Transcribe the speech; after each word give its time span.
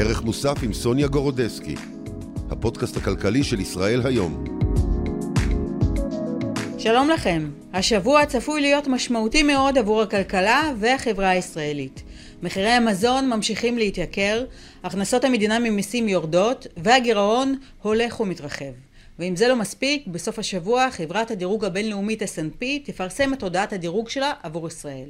ערך 0.00 0.22
מוסף 0.22 0.54
עם 0.62 0.72
סוניה 0.72 1.06
גורודסקי, 1.06 1.74
הפודקאסט 2.50 2.96
הכלכלי 2.96 3.44
של 3.44 3.60
ישראל 3.60 4.06
היום. 4.06 4.44
שלום 6.78 7.08
לכם. 7.08 7.50
השבוע 7.72 8.26
צפוי 8.26 8.60
להיות 8.60 8.88
משמעותי 8.88 9.42
מאוד 9.42 9.78
עבור 9.78 10.02
הכלכלה 10.02 10.72
והחברה 10.78 11.28
הישראלית. 11.28 12.02
מחירי 12.42 12.68
המזון 12.68 13.28
ממשיכים 13.28 13.78
להתייקר, 13.78 14.44
הכנסות 14.82 15.24
המדינה 15.24 15.58
ממיסים 15.58 16.08
יורדות, 16.08 16.66
והגירעון 16.76 17.58
הולך 17.82 18.20
ומתרחב. 18.20 18.72
ואם 19.18 19.36
זה 19.36 19.48
לא 19.48 19.56
מספיק, 19.56 20.06
בסוף 20.06 20.38
השבוע 20.38 20.90
חברת 20.90 21.30
הדירוג 21.30 21.64
הבינלאומית 21.64 22.22
S&P 22.22 22.64
תפרסם 22.84 23.34
את 23.34 23.42
הודעת 23.42 23.72
הדירוג 23.72 24.08
שלה 24.08 24.32
עבור 24.42 24.68
ישראל. 24.68 25.08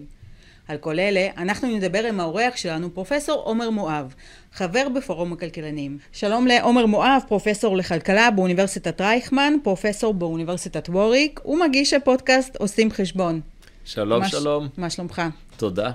על 0.70 0.77
כל 0.77 0.98
אלה, 0.98 1.29
אנחנו 1.36 1.68
נדבר 1.68 2.07
עם 2.07 2.20
האורח 2.20 2.57
שלנו, 2.57 2.95
פרופסור 2.95 3.43
עומר 3.43 3.70
מואב, 3.70 4.14
חבר 4.53 4.89
בפורום 4.89 5.32
הכלכלנים. 5.32 5.99
שלום 6.13 6.46
לעומר 6.46 6.86
מואב, 6.86 7.22
פרופסור 7.29 7.77
לכלכלה 7.77 8.31
באוניברסיטת 8.31 9.00
רייכמן, 9.00 9.54
פרופסור 9.63 10.14
באוניברסיטת 10.14 10.89
ווריק, 10.89 11.41
ומגיש 11.45 11.93
הפודקאסט 11.93 12.57
עושים 12.57 12.91
חשבון. 12.91 13.41
שלום, 13.85 14.21
מה 14.21 14.29
שלום. 14.29 14.68
מה 14.77 14.91
שלומך? 14.91 15.22
תודה. 15.57 15.91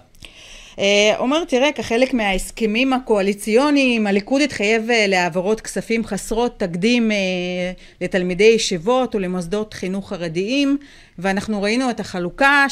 אה, 0.79 1.15
עומר, 1.17 1.43
תראה, 1.43 1.71
כחלק 1.71 2.13
מההסכמים 2.13 2.93
הקואליציוניים, 2.93 4.07
הליכוד 4.07 4.41
התחייב 4.41 4.91
אה, 4.91 5.07
להעברות 5.07 5.61
כספים 5.61 6.05
חסרות 6.05 6.59
תקדים 6.59 7.11
אה, 7.11 7.17
לתלמידי 8.01 8.43
ישיבות 8.43 9.15
ולמוסדות 9.15 9.73
חינוך 9.73 10.09
חרדיים, 10.09 10.77
ואנחנו 11.20 11.61
ראינו 11.61 11.89
את 11.89 11.99
החלוקה, 11.99 12.65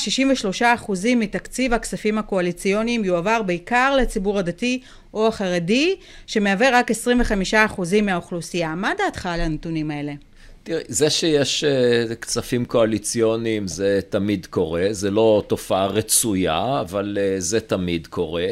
63% 0.85 0.91
מתקציב 1.15 1.73
הכספים 1.73 2.17
הקואליציוניים 2.17 3.05
יועבר 3.05 3.41
בעיקר 3.41 3.95
לציבור 3.95 4.39
הדתי 4.39 4.81
או 5.13 5.27
החרדי, 5.27 5.95
שמהווה 6.27 6.79
רק 6.79 6.91
25% 6.91 8.01
מהאוכלוסייה. 8.03 8.75
מה 8.75 8.91
דעתך 8.97 9.25
על 9.25 9.41
הנתונים 9.41 9.91
האלה? 9.91 10.13
תראי, 10.65 10.83
זה 10.87 11.09
שיש 11.09 11.63
uh, 11.63 12.15
כספים 12.15 12.65
קואליציוניים 12.65 13.67
זה 13.67 13.99
תמיד 14.09 14.45
קורה, 14.45 14.87
זה 14.91 15.11
לא 15.11 15.43
תופעה 15.47 15.85
רצויה, 15.85 16.81
אבל 16.81 17.17
uh, 17.17 17.41
זה 17.41 17.59
תמיד 17.59 18.07
קורה. 18.07 18.47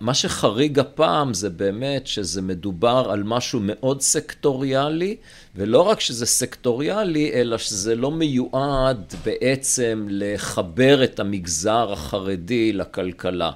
מה 0.00 0.14
שחריג 0.14 0.78
הפעם 0.78 1.34
זה 1.34 1.50
באמת 1.50 2.06
שזה 2.06 2.42
מדובר 2.42 3.08
על 3.10 3.22
משהו 3.22 3.60
מאוד 3.62 4.00
סקטוריאלי, 4.00 5.16
ולא 5.54 5.80
רק 5.80 6.00
שזה 6.00 6.26
סקטוריאלי, 6.26 7.32
אלא 7.32 7.58
שזה 7.58 7.94
לא 7.94 8.10
מיועד 8.10 9.14
בעצם 9.24 10.06
לחבר 10.10 11.04
את 11.04 11.20
המגזר 11.20 11.92
החרדי 11.92 12.72
לכלכלה. 12.72 13.50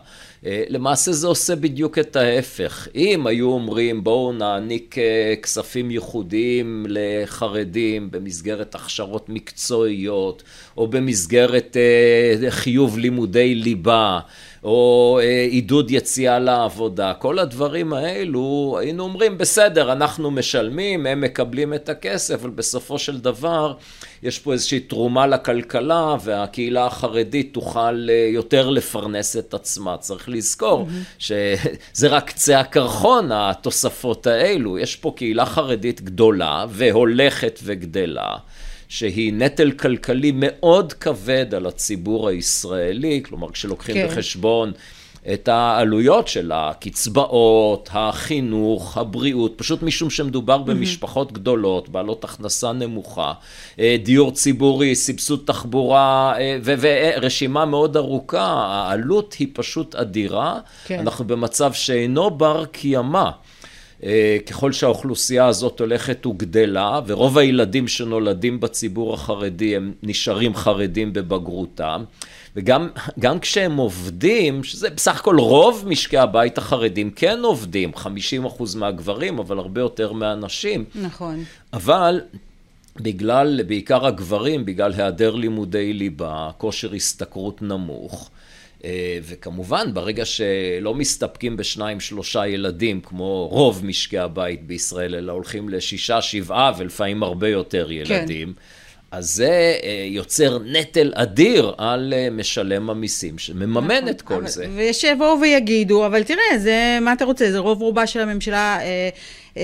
אה, 0.46 0.62
למעשה 0.68 1.12
זה 1.12 1.26
עושה 1.26 1.56
בדיוק 1.56 1.98
את 1.98 2.16
ההפך. 2.16 2.88
אם 2.94 3.26
היו 3.26 3.52
אומרים 3.52 4.04
בואו 4.04 4.32
נעניק 4.32 4.98
אה, 4.98 5.34
כספים 5.42 5.90
ייחודיים 5.90 6.86
לחרדים 6.88 8.10
במסגרת 8.10 8.74
הכשרות 8.74 9.28
מקצועיות, 9.28 10.42
או 10.76 10.86
במסגרת 10.88 11.76
אה, 11.76 12.50
חיוב 12.50 12.98
לימודי 12.98 13.54
ליבה, 13.54 14.20
או 14.64 15.18
אה, 15.22 15.46
עידוד 15.50 15.90
יציאה 15.90 16.38
לעבודה, 16.38 17.14
כל 17.14 17.38
הדברים 17.38 17.92
האלו, 17.92 18.76
היינו 18.80 19.02
אומרים, 19.02 19.38
בסדר, 19.38 19.92
אנחנו 19.92 20.30
משלמים, 20.30 21.06
הם 21.06 21.20
מקבלים 21.20 21.74
את 21.74 21.88
הכסף, 21.88 22.34
אבל 22.34 22.50
בסופו 22.50 22.98
של 22.98 23.20
דבר 23.20 23.74
יש 24.22 24.38
פה 24.38 24.52
איזושהי 24.52 24.80
תרומה 24.80 25.26
לכלכלה, 25.26 26.16
והקהילה 26.24 26.86
החרדית 26.86 27.54
תוכל 27.54 28.06
אה, 28.10 28.28
יותר 28.32 28.70
לפרנס 28.70 29.36
את 29.36 29.54
עצמה. 29.54 29.96
צריך 29.96 30.28
לזכור 30.28 30.86
mm-hmm. 30.88 31.18
שזה 31.18 32.08
רק 32.08 32.26
קצה 32.30 32.60
הקרחון, 32.60 33.32
התוספות 33.32 34.26
האלו. 34.26 34.78
יש 34.78 34.96
פה 34.96 35.12
קהילה 35.16 35.46
חרדית 35.46 36.02
גדולה 36.02 36.64
והולכת 36.68 37.60
וגדלה. 37.62 38.36
שהיא 38.90 39.32
נטל 39.32 39.70
כלכלי 39.70 40.32
מאוד 40.34 40.92
כבד 40.92 41.54
על 41.54 41.66
הציבור 41.66 42.28
הישראלי, 42.28 43.22
כלומר 43.24 43.50
כשלוקחים 43.50 43.94
כן. 43.94 44.08
בחשבון 44.08 44.72
את 45.32 45.48
העלויות 45.48 46.28
של 46.28 46.52
הקצבאות, 46.54 47.88
החינוך, 47.92 48.98
הבריאות, 48.98 49.52
פשוט 49.56 49.82
משום 49.82 50.10
שמדובר. 50.10 50.58
במשפחות 50.58 51.32
גדולות, 51.32 51.88
בעלות 51.88 52.24
הכנסה 52.24 52.72
נמוכה, 52.72 53.32
אה, 53.78 53.96
דיור 54.02 54.32
ציבורי, 54.32 54.94
סבסוד 54.94 55.42
תחבורה 55.46 56.34
אה, 56.38 56.58
ורשימה 56.64 57.64
מאוד 57.64 57.96
ארוכה, 57.96 58.66
העלות 58.68 59.32
היא 59.38 59.48
פשוט 59.52 59.94
אדירה, 59.94 60.60
כן. 60.84 60.98
אנחנו 60.98 61.24
במצב 61.24 61.72
שאינו 61.72 62.30
בר 62.30 62.64
קיימא. 62.64 63.30
אה, 64.04 64.36
ככל 64.46 64.72
שהאוכלוסייה 64.72 65.46
הזאת 65.46 65.80
הולכת 65.80 66.26
וגדלה, 66.26 67.00
ורוב 67.06 67.38
הילדים 67.38 67.88
שנולדים 67.88 68.60
בציבור 68.60 69.14
החרדי 69.14 69.76
הם 69.76 69.92
נשארים 70.02 70.54
חרדים 70.54 71.12
בבגרותם, 71.12 72.04
וגם 72.56 73.38
כשהם 73.40 73.76
עובדים, 73.76 74.64
שזה 74.64 74.90
בסך 74.90 75.20
הכל 75.20 75.38
רוב 75.38 75.84
משקי 75.86 76.18
הבית 76.18 76.58
החרדים 76.58 77.10
כן 77.10 77.38
עובדים, 77.42 77.90
50% 77.94 78.06
מהגברים, 78.76 79.38
אבל 79.38 79.58
הרבה 79.58 79.80
יותר 79.80 80.12
מהנשים. 80.12 80.84
נכון. 80.94 81.44
אבל... 81.72 82.20
בגלל, 82.96 83.62
בעיקר 83.62 84.06
הגברים, 84.06 84.64
בגלל 84.64 84.92
היעדר 84.92 85.34
לימודי 85.34 85.92
ליבה, 85.92 86.50
כושר 86.58 86.94
השתכרות 86.94 87.62
נמוך, 87.62 88.30
וכמובן, 89.22 89.94
ברגע 89.94 90.24
שלא 90.24 90.94
מסתפקים 90.94 91.56
בשניים, 91.56 92.00
שלושה 92.00 92.46
ילדים, 92.46 93.00
כמו 93.00 93.48
רוב 93.48 93.84
משקי 93.84 94.18
הבית 94.18 94.66
בישראל, 94.66 95.14
אלא 95.14 95.32
הולכים 95.32 95.68
לשישה, 95.68 96.22
שבעה, 96.22 96.72
ולפעמים 96.78 97.22
הרבה 97.22 97.48
יותר 97.48 97.86
כן. 97.86 97.92
ילדים, 97.92 98.48
כן. 98.48 98.62
אז 99.10 99.30
זה 99.30 99.76
אה, 99.82 100.06
יוצר 100.08 100.58
נטל 100.58 101.12
אדיר 101.14 101.74
על 101.78 102.14
אה, 102.16 102.30
משלם 102.30 102.90
המיסים, 102.90 103.38
שמממן 103.38 103.96
נכון, 103.96 104.08
את 104.08 104.22
כל 104.22 104.34
אבל, 104.34 104.48
זה. 104.48 104.66
ויש 104.74 105.00
שיבואו 105.00 105.40
ויגידו, 105.40 106.06
אבל 106.06 106.22
תראה, 106.22 106.58
זה, 106.58 106.98
מה 107.00 107.12
אתה 107.12 107.24
רוצה? 107.24 107.50
זה 107.50 107.58
רוב 107.58 107.82
רובה 107.82 108.06
של 108.06 108.20
הממשלה 108.20 108.78
אה, 108.80 109.08
אה, 109.56 109.62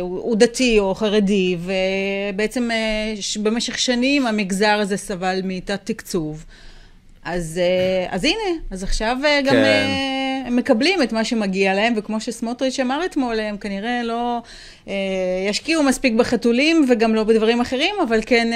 הוא 0.00 0.36
דתי 0.36 0.78
או 0.78 0.94
חרדי, 0.94 1.56
ובעצם 1.60 2.70
אה, 2.70 3.14
במשך 3.42 3.78
שנים 3.78 4.26
המגזר 4.26 4.78
הזה 4.80 4.96
סבל 4.96 5.40
מתת 5.44 5.80
תקצוב. 5.84 6.44
אז, 7.24 7.60
אה, 7.62 8.14
אז 8.14 8.24
הנה, 8.24 8.60
אז 8.70 8.82
עכשיו 8.82 9.16
אה, 9.24 9.40
גם 9.44 9.52
כן. 9.52 9.64
אה, 9.64 10.42
הם 10.46 10.56
מקבלים 10.56 11.02
את 11.02 11.12
מה 11.12 11.24
שמגיע 11.24 11.74
להם, 11.74 11.94
וכמו 11.96 12.20
שסמוטריץ' 12.20 12.80
אמר 12.80 13.04
אתמול, 13.04 13.40
הם 13.40 13.56
כנראה 13.56 14.02
לא 14.04 14.38
ישקיעו 15.48 15.82
מספיק 15.82 16.14
בחתולים 16.14 16.86
וגם 16.88 17.14
לא 17.14 17.24
בדברים 17.24 17.60
אחרים, 17.60 17.94
אבל 18.08 18.20
כן 18.26 18.50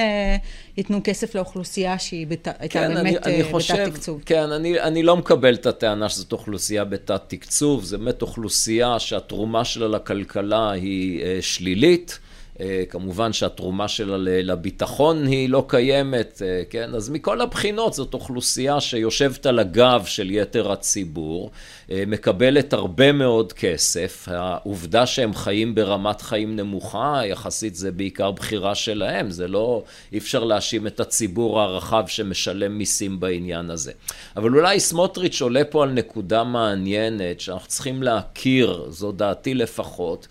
ייתנו 0.77 1.01
כסף 1.05 1.35
לאוכלוסייה 1.35 1.99
שהיא 1.99 2.27
בת, 2.27 2.49
הייתה 2.59 2.79
כן, 2.79 2.95
באמת 2.95 3.15
בתת 3.55 3.89
תקצוב. 3.95 4.23
כן, 4.27 4.53
אני, 4.53 4.81
אני 4.81 5.03
לא 5.03 5.17
מקבל 5.17 5.55
את 5.55 5.67
הטענה 5.67 6.09
שזאת 6.09 6.33
אוכלוסייה 6.33 6.85
בתת 6.85 7.23
תקצוב, 7.27 7.85
זו 7.85 7.99
באמת 7.99 8.23
אוכלוסייה 8.23 8.99
שהתרומה 8.99 9.65
שלה 9.65 9.89
לכלכלה 9.89 10.71
היא 10.71 11.23
שלילית. 11.41 12.19
אה, 12.61 12.83
כמובן 12.91 13.33
שהתרומה 13.33 13.89
שלה 13.89 14.17
לביטחון 14.19 15.27
היא 15.27 15.49
לא 15.49 15.65
קיימת, 15.69 16.43
אה, 16.45 16.63
כן? 16.71 16.95
אז 16.95 17.11
מכל 17.11 17.41
הבחינות 17.41 17.95
זאת 17.95 18.15
אוכלוסייה 18.15 18.81
שיושבת 18.81 19.47
על 19.47 19.59
הגב 19.59 20.05
של 20.07 20.31
יתר 20.31 20.73
הציבור, 20.73 21.51
אה, 21.91 22.05
מקבלת 22.07 22.73
הרבה 22.73 23.13
מאוד 23.13 23.53
כסף. 23.53 24.29
העובדה 24.31 25.07
שהם 25.07 25.35
חיים 25.35 25.75
ברמת 25.75 26.23
חיים 26.23 26.57
נמוכה, 26.57 27.21
יחסית 27.25 27.75
זה 27.75 27.93
בעיקר 27.93 28.31
בחירה 28.31 28.75
שלהם, 28.75 29.31
זה 29.31 29.49
לא, 29.49 29.83
אי 30.13 30.19
אפשר 30.19 30.45
להאשים 30.45 30.87
את 30.87 31.01
הציבור 31.01 31.61
הרחב 31.61 32.05
שמשלם 32.07 32.79
מיסים 32.79 33.21
בעניין 33.21 33.71
הזה. 33.71 33.93
אבל 34.37 34.55
אולי 34.57 34.81
סמוטריץ' 34.81 35.43
עולה 35.43 35.65
פה 35.65 35.83
על 35.83 35.91
נקודה 35.91 36.45
מעניינת 36.45 37.41
שאנחנו 37.41 37.69
צריכים 37.69 38.03
להכיר, 38.03 38.87
זו 38.89 39.13
דעתי 39.13 39.55
לפחות. 39.55 40.27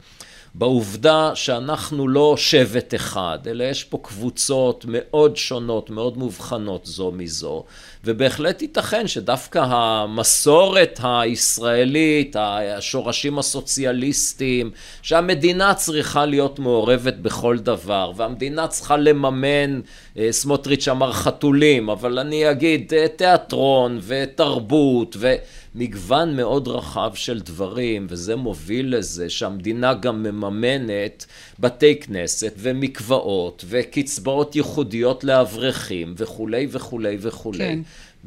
בעובדה 0.57 1.31
שאנחנו 1.35 2.07
לא 2.07 2.37
שבט 2.37 2.95
אחד, 2.95 3.39
אלא 3.47 3.63
יש 3.63 3.83
פה 3.83 3.99
קבוצות 4.01 4.85
מאוד 4.87 5.37
שונות, 5.37 5.89
מאוד 5.89 6.17
מובחנות 6.17 6.85
זו 6.85 7.11
מזו, 7.11 7.63
ובהחלט 8.05 8.61
ייתכן 8.61 9.07
שדווקא 9.07 9.59
המסורת 9.59 10.99
הישראלית, 11.03 12.35
השורשים 12.39 13.39
הסוציאליסטיים, 13.39 14.71
שהמדינה 15.01 15.73
צריכה 15.73 16.25
להיות 16.25 16.59
מעורבת 16.59 17.13
בכל 17.13 17.57
דבר, 17.57 18.11
והמדינה 18.15 18.67
צריכה 18.67 18.97
לממן, 18.97 19.79
אה, 20.17 20.31
סמוטריץ' 20.31 20.87
אמר 20.87 21.11
חתולים, 21.13 21.89
אבל 21.89 22.19
אני 22.19 22.51
אגיד 22.51 22.93
אה, 22.93 23.07
תיאטרון 23.07 23.99
ותרבות 24.01 25.15
ו... 25.19 25.35
מגוון 25.77 26.35
מאוד 26.35 26.67
רחב 26.67 27.11
של 27.15 27.39
דברים, 27.39 28.07
וזה 28.09 28.35
מוביל 28.35 28.97
לזה 28.97 29.29
שהמדינה 29.29 29.93
גם 29.93 30.23
מממנת 30.23 31.25
בתי 31.59 31.99
כנסת 31.99 32.53
ומקוואות 32.57 33.65
וקצבאות 33.67 34.55
ייחודיות 34.55 35.23
לאברכים 35.23 36.15
וכולי 36.17 36.67
וכולי 36.71 37.17
וכולי. 37.19 37.57
כן. 37.57 37.79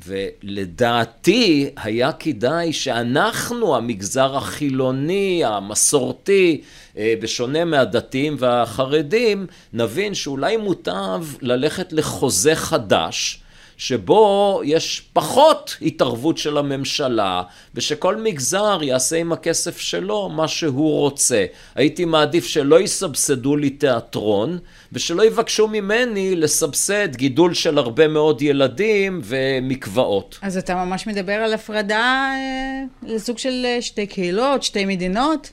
ולדעתי 0.07 1.71
היה 1.77 2.13
כדאי 2.13 2.73
שאנחנו, 2.73 3.77
המגזר 3.77 4.37
החילוני, 4.37 5.43
המסורתי, 5.45 6.61
אה, 6.99 7.15
בשונה 7.21 7.65
מהדתיים 7.65 8.37
והחרדים, 8.39 9.47
נבין 9.73 10.15
שאולי 10.15 10.57
מוטב 10.57 11.25
ללכת 11.41 11.93
לחוזה 11.93 12.55
חדש. 12.55 13.41
שבו 13.79 14.61
יש 14.65 15.03
פחות 15.13 15.77
התערבות 15.83 16.39
של 16.39 16.59
הממשלה, 16.59 17.43
ושכל 17.75 18.17
מגזר 18.17 18.79
יעשה 18.83 19.17
עם 19.17 19.33
הכסף 19.33 19.79
שלו 19.79 20.29
מה 20.29 20.49
שהוא 20.49 21.01
רוצה. 21.01 21.45
הייתי 21.75 22.05
מעדיף 22.05 22.47
שלא 22.47 22.81
יסבסדו 22.81 23.57
לי 23.57 23.71
תיאטרון, 23.71 24.59
ושלא 24.93 25.27
יבקשו 25.27 25.69
ממני 25.69 26.37
לסבסד 26.37 27.17
גידול 27.17 27.55
של 27.55 27.79
הרבה 27.79 28.09
מאוד 28.09 28.43
ילדים 28.43 29.21
ומקוואות. 29.25 30.39
אז 30.43 30.57
אתה 30.57 30.75
ממש 30.75 31.07
מדבר 31.07 31.33
על 31.33 31.55
הפרדה 31.55 32.31
אה, 32.35 32.83
לסוג 33.15 33.39
של 33.39 33.63
אה, 33.65 33.83
שתי 33.83 34.07
קהילות, 34.07 34.63
שתי 34.63 34.85
מדינות? 34.85 35.51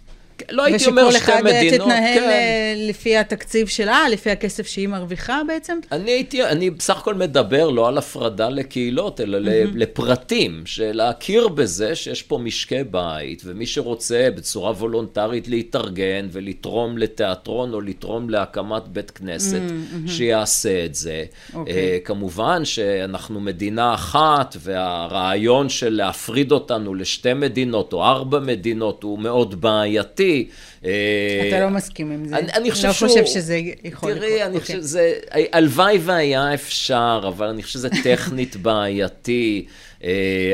לא 0.52 0.64
הייתי 0.64 0.86
אומר 0.86 1.12
שתי 1.12 1.32
מדינות, 1.44 1.66
ושכל 1.66 1.76
אחד 1.76 1.78
תתנהל 1.78 2.20
כן. 2.20 2.30
אה, 2.30 2.74
לפי 2.78 3.18
התקציב 3.18 3.68
שלה, 3.68 4.10
לפי 4.12 4.30
הכסף 4.30 4.68
שהיא 4.68 4.88
מרוויחה 4.88 5.42
בעצם? 5.48 5.80
אני 5.92 6.12
הייתי, 6.12 6.44
אני 6.44 6.70
בסך 6.70 6.98
הכל 6.98 7.14
מדבר 7.14 7.70
לא 7.70 7.88
על 7.88 7.98
הפרדה 7.98 8.50
לקהילות, 8.50 9.22
אלא 9.22 9.38
mm-hmm. 9.38 9.72
לפרטים, 9.76 10.62
שלהכיר 10.66 11.48
בזה 11.48 11.96
שיש 11.96 12.24
פה 12.24 12.38
משקי 12.38 12.84
בית, 12.84 13.42
ומי 13.46 13.66
שרוצה 13.66 14.28
בצורה 14.36 14.72
וולונטרית 14.72 15.48
להתארגן 15.48 16.28
ולתרום 16.32 16.98
לתיאטרון 16.98 17.74
או 17.74 17.82
לתרום 17.82 18.30
להקמת 18.30 18.88
בית 18.88 19.12
כנסת, 19.12 19.62
mm-hmm. 19.68 20.12
שיעשה 20.12 20.86
את 20.86 20.96
זה. 20.96 21.26
Okay. 21.32 21.56
אוקיי. 21.56 22.00
Uh, 22.04 22.06
כמובן 22.06 22.66
שאנחנו 22.66 23.40
מדינה 23.40 23.94
אחת, 23.94 24.58
והרעיון 24.60 25.70
של 25.70 25.94
להפריד 25.94 26.52
אותנו 26.52 26.94
לשתי 26.96 27.34
מדינות 27.34 27.94
או 27.94 28.04
ארבע 28.04 28.40
מדינות 28.40 29.04
הוא 29.04 29.20
מאוד 29.20 29.62
בעייתי. 29.62 30.25
אתה 30.80 31.60
לא 31.60 31.70
מסכים 31.70 32.12
עם 32.12 32.28
זה. 32.28 32.38
אני, 32.38 32.52
אני 32.54 32.72
חושב 32.72 32.88
לא 32.88 32.94
שהוא... 32.94 33.10
חושב 33.10 33.26
שזה 33.26 33.60
יכול 33.84 34.12
לקרות. 34.12 34.24
תראי, 34.24 34.44
אני 34.44 34.60
חושב 34.60 34.74
שזה... 34.74 35.14
הלוואי 35.54 35.98
והיה 36.02 36.54
אפשר, 36.54 37.26
אבל 37.28 37.48
אני 37.48 37.64
חושב 37.64 37.74
שזה 37.74 37.90
טכנית 38.04 38.56
בעייתי. 38.66 39.66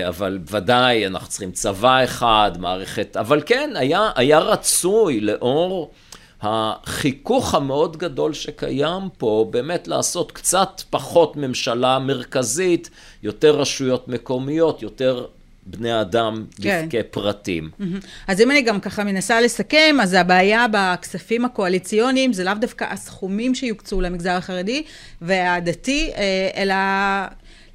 אבל 0.07 0.39
ודאי, 0.51 1.07
אנחנו 1.07 1.27
צריכים 1.27 1.51
צבא 1.51 2.03
אחד, 2.03 2.51
מערכת... 2.59 3.17
אבל 3.17 3.41
כן, 3.45 3.73
היה, 3.75 4.11
היה 4.15 4.39
רצוי 4.39 5.19
לאור... 5.19 5.91
החיכוך 6.43 7.55
המאוד 7.55 7.97
גדול 7.97 8.33
שקיים 8.33 9.01
פה, 9.17 9.47
באמת 9.49 9.87
לעשות 9.87 10.31
קצת 10.31 10.81
פחות 10.89 11.35
ממשלה 11.35 11.99
מרכזית, 11.99 12.89
יותר 13.23 13.59
רשויות 13.59 14.07
מקומיות, 14.07 14.81
יותר 14.81 15.25
בני 15.77 16.01
אדם 16.01 16.45
כן. 16.61 16.87
כפרטים. 16.89 17.69
אז 18.27 18.41
אם 18.41 18.51
אני 18.51 18.61
גם 18.61 18.79
ככה 18.79 19.03
מנסה 19.03 19.41
לסכם, 19.41 19.95
אז 20.01 20.13
הבעיה 20.13 20.65
בכספים 20.71 21.45
הקואליציוניים 21.45 22.33
זה 22.33 22.43
לאו 22.43 22.53
דווקא 22.53 22.85
הסכומים 22.89 23.55
שיוקצו 23.55 24.01
למגזר 24.01 24.31
החרדי 24.31 24.83
והדתי, 25.21 26.11
אלא 26.55 26.75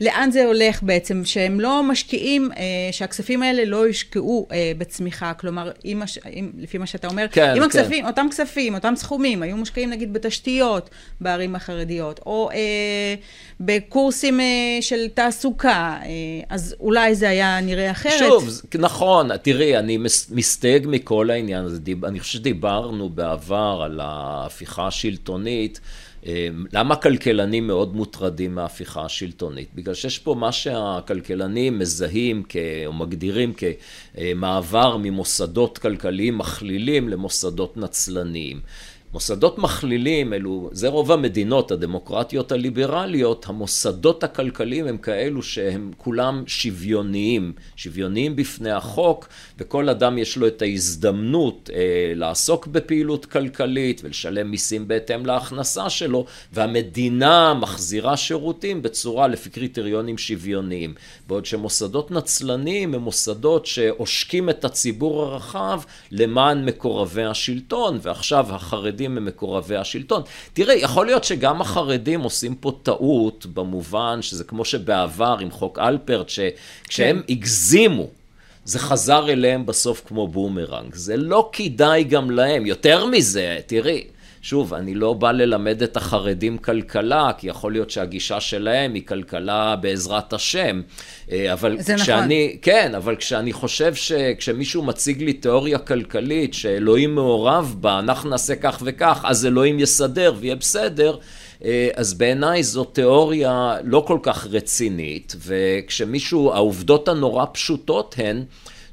לאן 0.00 0.30
זה 0.30 0.44
הולך 0.44 0.82
בעצם, 0.82 1.24
שהם 1.24 1.60
לא 1.60 1.82
משקיעים, 1.82 2.50
שהכספים 2.92 3.42
האלה 3.42 3.64
לא 3.64 3.86
יושקעו 3.86 4.48
בצמיחה, 4.78 5.34
כלומר, 5.34 5.70
אם, 5.84 6.02
אם, 6.32 6.50
לפי 6.58 6.78
מה 6.78 6.86
שאתה 6.86 7.08
אומר, 7.08 7.26
כן, 7.30 7.50
אם 7.50 7.56
כן. 7.56 7.62
הכספים, 7.62 8.06
אותם 8.06 8.26
כספים, 8.30 8.74
אותם 8.74 8.94
סכומים, 8.96 9.42
היו 9.42 9.56
מושקעים 9.56 9.90
נגיד 9.90 10.12
בתשתיות 10.12 10.90
בערים 11.20 11.56
החרדיות, 11.56 12.20
או 12.26 12.50
אה, 12.50 13.14
בקורסים 13.60 14.40
אה, 14.40 14.78
של 14.80 15.08
תעסוקה, 15.14 15.98
אה, 16.02 16.08
אז 16.48 16.74
אולי 16.80 17.14
זה 17.14 17.28
היה 17.28 17.60
נראה 17.60 17.90
אחרת. 17.90 18.18
שוב, 18.18 18.48
נכון, 18.78 19.36
תראי, 19.36 19.76
אני 19.76 19.98
מסתייג 20.30 20.86
מכל 20.88 21.30
העניין 21.30 21.64
הזה, 21.64 21.80
אני 22.04 22.20
חושב 22.20 22.32
שדיברנו 22.32 23.08
בעבר 23.08 23.80
על 23.84 24.00
ההפיכה 24.02 24.86
השלטונית. 24.86 25.80
למה 26.72 26.96
כלכלנים 26.96 27.66
מאוד 27.66 27.96
מוטרדים 27.96 28.54
מההפיכה 28.54 29.04
השלטונית? 29.04 29.68
בגלל 29.74 29.94
שיש 29.94 30.18
פה 30.18 30.34
מה 30.34 30.52
שהכלכלנים 30.52 31.78
מזהים 31.78 32.42
כ, 32.48 32.56
או 32.86 32.92
מגדירים 32.92 33.52
כמעבר 33.52 34.96
ממוסדות 34.96 35.78
כלכליים 35.78 36.38
מכלילים 36.38 37.08
למוסדות 37.08 37.76
נצלניים. 37.76 38.60
מוסדות 39.16 39.58
מכלילים 39.58 40.32
אלו, 40.32 40.68
זה 40.72 40.88
רוב 40.88 41.12
המדינות 41.12 41.70
הדמוקרטיות 41.70 42.52
הליברליות, 42.52 43.46
המוסדות 43.48 44.24
הכלכליים 44.24 44.86
הם 44.86 44.98
כאלו 44.98 45.42
שהם 45.42 45.90
כולם 45.96 46.44
שוויוניים, 46.46 47.52
שוויוניים 47.76 48.36
בפני 48.36 48.70
החוק, 48.70 49.28
וכל 49.58 49.88
אדם 49.88 50.18
יש 50.18 50.36
לו 50.36 50.46
את 50.46 50.62
ההזדמנות 50.62 51.70
אה, 51.74 52.12
לעסוק 52.14 52.66
בפעילות 52.66 53.26
כלכלית 53.26 54.00
ולשלם 54.04 54.50
מיסים 54.50 54.88
בהתאם 54.88 55.26
להכנסה 55.26 55.90
שלו, 55.90 56.26
והמדינה 56.52 57.54
מחזירה 57.54 58.16
שירותים 58.16 58.82
בצורה 58.82 59.28
לפי 59.28 59.50
קריטריונים 59.50 60.18
שוויוניים. 60.18 60.94
בעוד 61.26 61.46
שמוסדות 61.46 62.10
נצלניים 62.10 62.94
הם 62.94 63.00
מוסדות 63.00 63.66
שעושקים 63.66 64.50
את 64.50 64.64
הציבור 64.64 65.22
הרחב 65.22 65.82
למען 66.10 66.64
מקורבי 66.64 67.24
השלטון, 67.24 67.98
ועכשיו 68.02 68.46
החרדים 68.54 69.05
הם 69.06 69.24
מקורבי 69.24 69.76
השלטון. 69.76 70.22
תראה, 70.52 70.74
יכול 70.74 71.06
להיות 71.06 71.24
שגם 71.24 71.60
החרדים 71.60 72.20
עושים 72.20 72.54
פה 72.54 72.72
טעות, 72.82 73.46
במובן 73.46 74.22
שזה 74.22 74.44
כמו 74.44 74.64
שבעבר 74.64 75.36
עם 75.40 75.50
חוק 75.50 75.78
אלפרט, 75.78 76.28
שכשהם 76.28 77.22
כן. 77.26 77.32
הגזימו, 77.32 78.06
זה 78.64 78.78
חזר 78.78 79.30
אליהם 79.30 79.66
בסוף 79.66 80.02
כמו 80.06 80.28
בומרנג. 80.28 80.94
זה 80.94 81.16
לא 81.16 81.50
כדאי 81.52 82.04
גם 82.04 82.30
להם. 82.30 82.66
יותר 82.66 83.06
מזה, 83.06 83.58
תראי, 83.66 84.04
שוב, 84.48 84.74
אני 84.74 84.94
לא 84.94 85.12
בא 85.12 85.32
ללמד 85.32 85.82
את 85.82 85.96
החרדים 85.96 86.58
כלכלה, 86.58 87.30
כי 87.38 87.48
יכול 87.48 87.72
להיות 87.72 87.90
שהגישה 87.90 88.40
שלהם 88.40 88.94
היא 88.94 89.06
כלכלה 89.06 89.76
בעזרת 89.76 90.32
השם. 90.32 90.82
אבל 91.52 91.76
זה 91.80 91.94
כשאני, 91.94 92.46
נכון. 92.46 92.58
כן, 92.62 92.94
אבל 92.94 93.16
כשאני 93.16 93.52
חושב 93.52 93.94
שכשמישהו 93.94 94.82
מציג 94.82 95.22
לי 95.22 95.32
תיאוריה 95.32 95.78
כלכלית, 95.78 96.54
שאלוהים 96.54 97.14
מעורב 97.14 97.76
בה, 97.80 97.98
אנחנו 97.98 98.30
נעשה 98.30 98.56
כך 98.56 98.82
וכך, 98.84 99.24
אז 99.24 99.46
אלוהים 99.46 99.80
יסדר 99.80 100.34
ויהיה 100.38 100.56
בסדר, 100.56 101.16
אז 101.94 102.14
בעיניי 102.14 102.62
זו 102.62 102.84
תיאוריה 102.84 103.76
לא 103.84 104.04
כל 104.06 104.18
כך 104.22 104.46
רצינית, 104.50 105.36
וכשמישהו, 105.46 106.52
העובדות 106.52 107.08
הנורא 107.08 107.44
פשוטות 107.52 108.14
הן, 108.18 108.44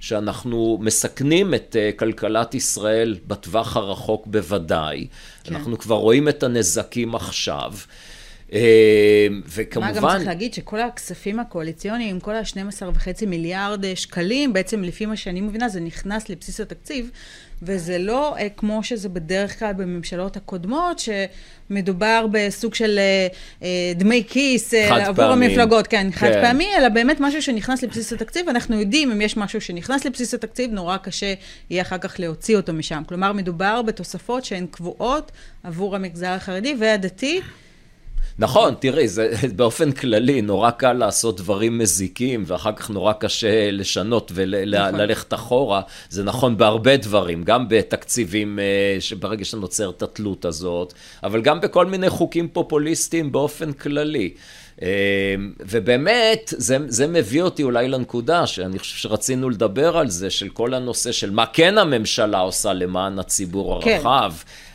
שאנחנו 0.04 0.78
מסכנים 0.82 1.54
את 1.54 1.76
כלכלת 1.96 2.54
ישראל 2.54 3.20
בטווח 3.28 3.78
הרחוק 3.78 4.28
בוודאי. 4.28 5.08
כן. 5.44 5.56
אנחנו 5.56 5.78
כבר 5.78 5.96
רואים 5.96 6.30
את 6.30 6.44
הנזקים 6.44 7.16
עכשיו. 7.16 7.74
וכמובן... 9.46 9.88
מה 9.88 9.94
גם 9.94 10.02
צריך 10.02 10.28
להגיד 10.28 10.54
שכל 10.54 10.80
הכספים 10.80 11.40
הקואליציוניים, 11.40 12.20
כל 12.20 12.36
ה-12 12.36 12.84
וחצי 12.94 13.26
מיליארד 13.26 13.96
שקלים, 13.96 14.54
בעצם 14.54 14.84
לפי 14.84 15.06
מה 15.06 15.16
שאני 15.16 15.42
מבינה, 15.42 15.70
זה 15.70 15.80
נכנס 15.80 16.30
לבסיס 16.30 16.60
התקציב, 16.60 17.12
וזה 17.62 17.98
לא 17.98 18.36
כמו 18.58 18.84
שזה 18.84 19.10
בדרך 19.10 19.60
כלל 19.60 19.74
בממשלות 19.74 20.38
הקודמות, 20.38 21.02
שמדובר 21.70 22.26
בסוג 22.32 22.76
של 22.76 23.00
דמי 23.96 24.24
כיס 24.28 24.74
עבור 24.74 25.26
המפלגות, 25.26 25.88
כן, 25.88 26.08
חד 26.12 26.28
כן. 26.28 26.42
פעמי, 26.42 26.68
אלא 26.78 26.90
באמת 26.90 27.20
משהו 27.20 27.42
שנכנס 27.42 27.84
לבסיס 27.84 28.14
התקציב, 28.14 28.50
אנחנו 28.50 28.80
יודעים 28.80 29.12
אם 29.12 29.22
יש 29.22 29.38
משהו 29.38 29.62
שנכנס 29.62 30.06
לבסיס 30.06 30.34
התקציב, 30.34 30.72
נורא 30.72 30.98
קשה 30.98 31.34
יהיה 31.70 31.82
אחר 31.82 31.98
כך 31.98 32.16
להוציא 32.20 32.58
אותו 32.58 32.74
משם. 32.74 33.04
כלומר, 33.08 33.34
מדובר 33.34 33.82
בתוספות 33.82 34.46
שהן 34.46 34.66
קבועות 34.72 35.32
עבור 35.64 35.96
המגזר 35.96 36.30
החרדי 36.30 36.76
והדתי. 36.80 37.42
נכון, 38.40 38.74
תראי, 38.80 39.08
זה 39.08 39.32
באופן 39.56 39.92
כללי 39.92 40.42
נורא 40.42 40.72
קל 40.72 40.94
לעשות 40.94 41.38
דברים 41.38 41.78
מזיקים, 41.78 42.44
ואחר 42.48 42.72
כך 42.72 42.90
נורא 42.90 43.14
קשה 43.14 43.72
לשנות 43.72 44.32
וללכת 44.36 45.34
נכון. 45.34 45.46
אחורה. 45.46 45.82
זה 46.10 46.24
נכון 46.24 46.58
בהרבה 46.58 46.98
דברים, 46.98 47.44
גם 47.44 47.66
בתקציבים 47.70 48.60
שברגע 49.00 49.46
שנוצרת 49.46 50.02
התלות 50.02 50.46
הזאת, 50.46 50.94
אבל 51.24 51.42
גם 51.42 51.62
בכל 51.62 51.86
מיני 51.86 52.10
חוקים 52.10 52.48
פופוליסטיים 52.48 53.32
באופן 53.32 53.72
כללי. 53.74 54.34
ובאמת, 55.60 56.54
זה, 56.58 56.78
זה 56.88 57.08
מביא 57.08 57.42
אותי 57.42 57.64
אולי 57.64 57.88
לנקודה 57.88 58.48
שאני 58.48 58.80
חושב 58.80 58.98
שרצינו 58.98 59.50
לדבר 59.50 59.98
על 59.98 60.10
זה, 60.10 60.30
של 60.30 60.50
כל 60.50 60.74
הנושא 60.74 61.12
של 61.12 61.32
מה 61.32 61.46
כן 61.46 61.78
הממשלה 61.78 62.40
עושה 62.40 62.74
למען 62.74 63.20
הציבור 63.20 63.74
הרחב. 63.74 64.34
כן. 64.38 64.73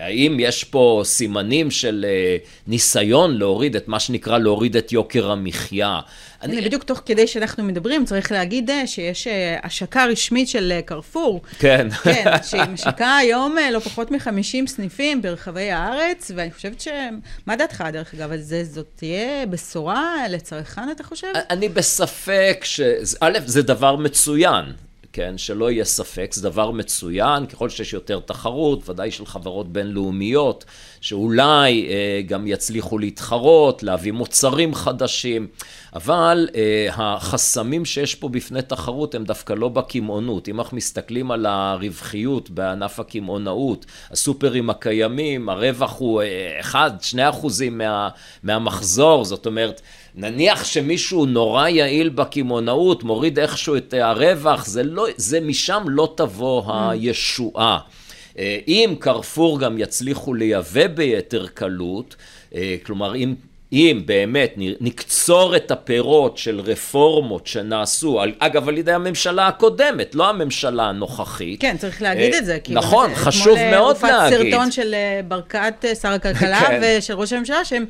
האם 0.00 0.36
יש 0.40 0.64
פה 0.64 1.02
סימנים 1.04 1.70
של 1.70 2.06
ניסיון 2.66 3.36
להוריד 3.36 3.76
את 3.76 3.88
מה 3.88 4.00
שנקרא 4.00 4.38
להוריד 4.38 4.76
את 4.76 4.92
יוקר 4.92 5.30
המחיה? 5.30 6.00
אני... 6.42 6.60
בדיוק 6.60 6.84
תוך 6.84 7.02
כדי 7.06 7.26
שאנחנו 7.26 7.64
מדברים, 7.64 8.04
צריך 8.04 8.32
להגיד 8.32 8.70
שיש 8.86 9.26
השקה 9.62 10.04
רשמית 10.04 10.48
של 10.48 10.80
קרפור. 10.84 11.42
כן. 11.58 11.88
כן, 12.04 12.24
שהיא 12.42 12.62
משקה 12.62 13.16
היום 13.16 13.56
לא 13.72 13.78
פחות 13.78 14.10
מ-50 14.10 14.66
סניפים 14.66 15.22
ברחבי 15.22 15.70
הארץ, 15.70 16.30
ואני 16.34 16.50
חושבת 16.50 16.80
ש... 16.80 16.88
מה 17.46 17.56
דעתך, 17.56 17.84
דרך 17.92 18.14
אגב, 18.14 18.32
על 18.32 18.40
זה? 18.40 18.64
זאת 18.64 18.86
תהיה 18.96 19.46
בשורה 19.46 20.28
לצרכן, 20.28 20.90
אתה 20.90 21.04
חושב? 21.04 21.28
אני 21.50 21.68
בספק 21.68 22.60
ש... 22.62 22.80
א', 23.20 23.38
זה 23.46 23.62
דבר 23.62 23.96
מצוין. 23.96 24.64
כן, 25.12 25.38
שלא 25.38 25.70
יהיה 25.70 25.84
ספק, 25.84 26.30
זה 26.34 26.42
דבר 26.42 26.70
מצוין, 26.70 27.46
ככל 27.46 27.68
שיש 27.68 27.92
יותר 27.92 28.20
תחרות, 28.20 28.88
ודאי 28.88 29.10
של 29.10 29.26
חברות 29.26 29.72
בינלאומיות, 29.72 30.64
שאולי 31.00 31.86
אה, 31.88 32.22
גם 32.26 32.46
יצליחו 32.46 32.98
להתחרות, 32.98 33.82
להביא 33.82 34.12
מוצרים 34.12 34.74
חדשים, 34.74 35.46
אבל 35.94 36.48
אה, 36.54 36.88
החסמים 36.92 37.84
שיש 37.84 38.14
פה 38.14 38.28
בפני 38.28 38.62
תחרות 38.62 39.14
הם 39.14 39.24
דווקא 39.24 39.52
לא 39.52 39.68
בקמעונות. 39.68 40.48
אם 40.48 40.60
אנחנו 40.60 40.76
מסתכלים 40.76 41.30
על 41.30 41.46
הרווחיות 41.46 42.50
בענף 42.50 43.00
הקמעונאות, 43.00 43.86
הסופרים 44.10 44.70
הקיימים, 44.70 45.48
הרווח 45.48 45.98
הוא 45.98 46.22
1-2 46.62 46.74
אה, 47.18 47.28
אחוזים 47.28 47.78
מה, 47.78 48.08
מהמחזור, 48.42 49.24
זאת 49.24 49.46
אומרת, 49.46 49.80
נניח 50.14 50.64
שמישהו 50.64 51.26
נורא 51.26 51.68
יעיל 51.68 52.08
בקמעונאות, 52.08 53.02
מוריד 53.02 53.38
איכשהו 53.38 53.76
את 53.76 53.94
הרווח, 54.00 54.66
זה, 54.66 54.82
לא, 54.82 55.06
זה 55.16 55.40
משם 55.40 55.82
לא 55.86 56.14
תבוא 56.16 56.62
mm. 56.62 56.72
הישועה. 56.72 57.78
אה, 58.38 58.58
אם 58.68 58.94
קרפור 58.98 59.60
גם 59.60 59.78
יצליחו 59.78 60.34
לייבא 60.34 60.86
ביתר 60.86 61.46
קלות, 61.46 62.16
אה, 62.54 62.76
כלומר 62.82 63.14
אם 63.16 63.34
אם 63.72 64.02
באמת 64.06 64.54
נקצור 64.56 65.56
את 65.56 65.70
הפירות 65.70 66.38
של 66.38 66.60
רפורמות 66.60 67.46
שנעשו, 67.46 68.20
אגב 68.38 68.68
על 68.68 68.78
ידי 68.78 68.92
הממשלה 68.92 69.48
הקודמת, 69.48 70.14
לא 70.14 70.28
הממשלה 70.28 70.82
הנוכחית. 70.82 71.60
כן, 71.60 71.76
צריך 71.76 72.02
להגיד 72.02 72.34
את 72.34 72.44
זה. 72.44 72.58
נכון, 72.68 73.14
חשוב 73.14 73.58
מאוד 73.70 73.96
להגיד. 74.02 74.14
אתמול 74.14 74.40
הופץ 74.40 74.50
סרטון 74.50 74.70
של 74.70 74.94
ברקת, 75.28 75.84
שר 76.02 76.08
הכלכלה, 76.08 76.60
כן. 76.68 76.80
ושל 76.82 77.14
ראש 77.14 77.32
הממשלה, 77.32 77.64
שהם 77.64 77.84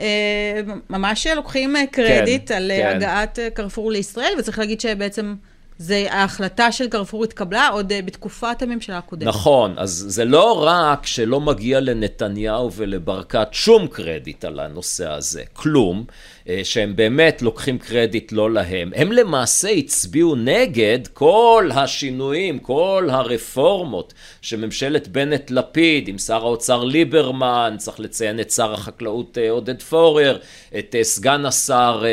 אה, 0.00 0.60
ממש 0.90 1.26
לוקחים 1.26 1.76
אה, 1.76 1.86
קרדיט 1.86 2.48
כן, 2.48 2.54
על 2.54 2.70
אה, 2.70 2.76
כן. 2.76 2.96
הגעת 2.96 3.38
קרפור 3.54 3.92
לישראל, 3.92 4.32
וצריך 4.38 4.58
להגיד 4.58 4.80
שבעצם... 4.80 5.34
זה 5.78 6.06
ההחלטה 6.10 6.72
של 6.72 6.88
קרפור 6.88 7.24
התקבלה 7.24 7.68
עוד 7.68 7.92
בתקופת 8.04 8.62
הממשלה 8.62 8.98
הקודמת. 8.98 9.28
נכון, 9.28 9.74
אז 9.76 10.04
זה 10.08 10.24
לא 10.24 10.64
רק 10.64 11.06
שלא 11.06 11.40
מגיע 11.40 11.80
לנתניהו 11.80 12.72
ולברקת 12.72 13.48
שום 13.52 13.86
קרדיט 13.86 14.44
על 14.44 14.60
הנושא 14.60 15.10
הזה, 15.10 15.42
כלום, 15.52 16.04
אה, 16.08 16.14
שהם 16.62 16.96
באמת 16.96 17.42
לוקחים 17.42 17.78
קרדיט 17.78 18.32
לא 18.32 18.50
להם. 18.50 18.92
הם 18.94 19.12
למעשה 19.12 19.70
הצביעו 19.70 20.34
נגד 20.36 20.98
כל 21.12 21.70
השינויים, 21.74 22.58
כל 22.58 23.08
הרפורמות 23.10 24.14
שממשלת 24.42 25.08
בנט-לפיד, 25.08 26.08
עם 26.08 26.18
שר 26.18 26.44
האוצר 26.44 26.84
ליברמן, 26.84 27.74
צריך 27.78 28.00
לציין 28.00 28.40
את 28.40 28.50
שר 28.50 28.72
החקלאות 28.72 29.38
אה, 29.38 29.50
עודד 29.50 29.82
פורר, 29.82 30.38
את 30.78 30.94
אה, 30.94 31.04
סגן 31.04 31.46
השר 31.46 32.04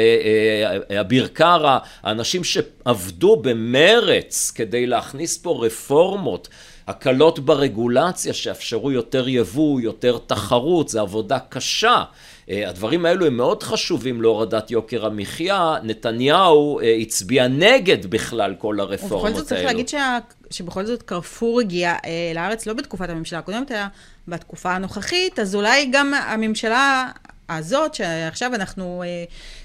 אביר 1.00 1.28
קארה, 1.28 1.80
האנשים 2.04 2.44
שעבדו 2.44 3.36
במרץ 3.36 4.52
כדי 4.56 4.86
להכניס 4.86 5.38
פה 5.38 5.60
רפורמות. 5.66 6.48
הקלות 6.88 7.40
ברגולציה 7.40 8.34
שאפשרו 8.34 8.92
יותר 8.92 9.28
יבוא, 9.28 9.82
יותר 9.82 10.18
תחרות, 10.28 10.90
זו 10.90 11.02
עבודה 11.02 11.40
קשה. 11.50 12.04
אה, 12.51 12.70
הדברים 12.70 13.05
האלו 13.05 13.25
הם 13.25 13.38
מאוד 13.38 13.63
חשובים 13.63 14.22
להורדת 14.22 14.72
יוקר 14.72 15.05
המחיה. 15.05 15.75
נתניהו 15.84 16.79
אה, 16.79 16.96
הצביע 17.01 17.48
נגד 17.48 18.05
בכלל 18.05 18.55
כל 18.58 18.79
הרפורמות 18.79 19.12
האלו. 19.12 19.25
ובכל 19.25 19.39
זאת 19.39 19.48
צריך 19.48 19.65
להגיד 19.65 19.89
שה... 19.89 20.17
שבכל 20.50 20.86
זאת 20.86 21.03
קרפור 21.03 21.60
הגיע 21.60 21.96
אה, 22.05 22.31
לארץ 22.36 22.65
לא 22.65 22.74
בתקופת 22.74 23.10
הממשלה 23.10 23.39
הקודמת, 23.39 23.72
אלא 23.72 23.79
בתקופה 24.27 24.72
הנוכחית, 24.72 25.39
אז 25.39 25.55
אולי 25.55 25.89
גם 25.91 26.13
הממשלה 26.13 27.10
הזאת, 27.50 27.96
שעכשיו 27.96 28.55
אנחנו, 28.55 29.03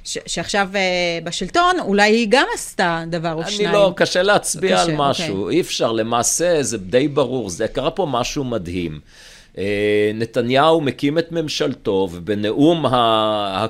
ש, 0.05 0.19
שעכשיו 0.27 0.69
בשלטון, 1.25 1.81
אולי 1.81 2.11
היא 2.11 2.27
גם 2.31 2.47
עשתה 2.55 3.05
דבר 3.07 3.33
או 3.33 3.51
שניים. 3.51 3.69
אני 3.69 3.75
לא, 3.75 3.93
קשה 3.97 4.23
להצביע 4.23 4.77
קשה, 4.77 4.83
על 4.83 4.93
משהו, 4.97 5.43
אוקיי. 5.43 5.57
אי 5.57 5.61
אפשר, 5.61 5.93
למעשה 5.93 6.63
זה 6.63 6.79
די 6.79 7.09
ברור, 7.09 7.51
זה 7.51 7.69
קרה 7.69 7.91
פה 7.91 8.07
משהו 8.11 8.45
מדהים. 8.45 9.01
אה, 9.59 10.11
נתניהו 10.15 10.81
מקים 10.81 11.19
את 11.19 11.33
ממשלתו 11.33 12.09
ובנאום 12.13 12.87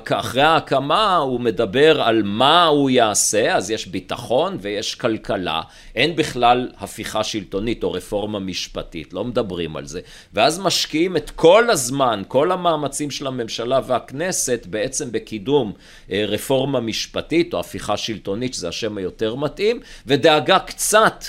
אחרי 0.09 0.41
ההקמה 0.41 1.15
הוא 1.15 1.39
מדבר 1.39 2.01
על 2.01 2.23
מה 2.23 2.65
הוא 2.65 2.89
יעשה, 2.89 3.55
אז 3.55 3.71
יש 3.71 3.87
ביטחון 3.87 4.57
ויש 4.61 4.95
כלכלה, 4.95 5.61
אין 5.95 6.15
בכלל 6.15 6.71
הפיכה 6.79 7.23
שלטונית 7.23 7.83
או 7.83 7.91
רפורמה 7.91 8.39
משפטית, 8.39 9.13
לא 9.13 9.23
מדברים 9.23 9.77
על 9.77 9.85
זה, 9.85 10.01
ואז 10.33 10.59
משקיעים 10.59 11.17
את 11.17 11.29
כל 11.29 11.69
הזמן, 11.69 12.21
כל 12.27 12.51
המאמצים 12.51 13.11
של 13.11 13.27
הממשלה 13.27 13.79
והכנסת 13.87 14.65
בעצם 14.69 15.11
בקידום 15.11 15.73
אה, 16.11 16.25
רפורמה 16.27 16.79
משפטית 16.79 17.53
או 17.53 17.59
הפיכה 17.59 17.97
שלטונית, 17.97 18.53
שזה 18.53 18.67
השם 18.67 18.97
היותר 18.97 19.35
מתאים, 19.35 19.79
ודאגה 20.07 20.59
קצת 20.59 21.23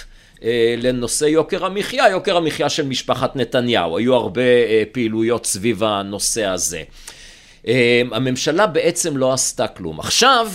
לנושא 0.77 1.25
יוקר 1.25 1.65
המחיה, 1.65 2.09
יוקר 2.09 2.37
המחיה 2.37 2.69
של 2.69 2.87
משפחת 2.87 3.37
נתניהו, 3.37 3.99
היו 3.99 4.15
הרבה 4.15 4.43
אה, 4.43 4.83
פעילויות 4.93 5.47
סביב 5.47 5.85
הנושא 5.85 6.45
הזה. 6.45 6.83
אה, 7.69 8.03
הממשלה 8.13 8.67
בעצם 8.67 9.17
לא 9.17 9.33
עשתה 9.33 9.69
כלום. 9.69 10.01
עכשיו 10.01 10.49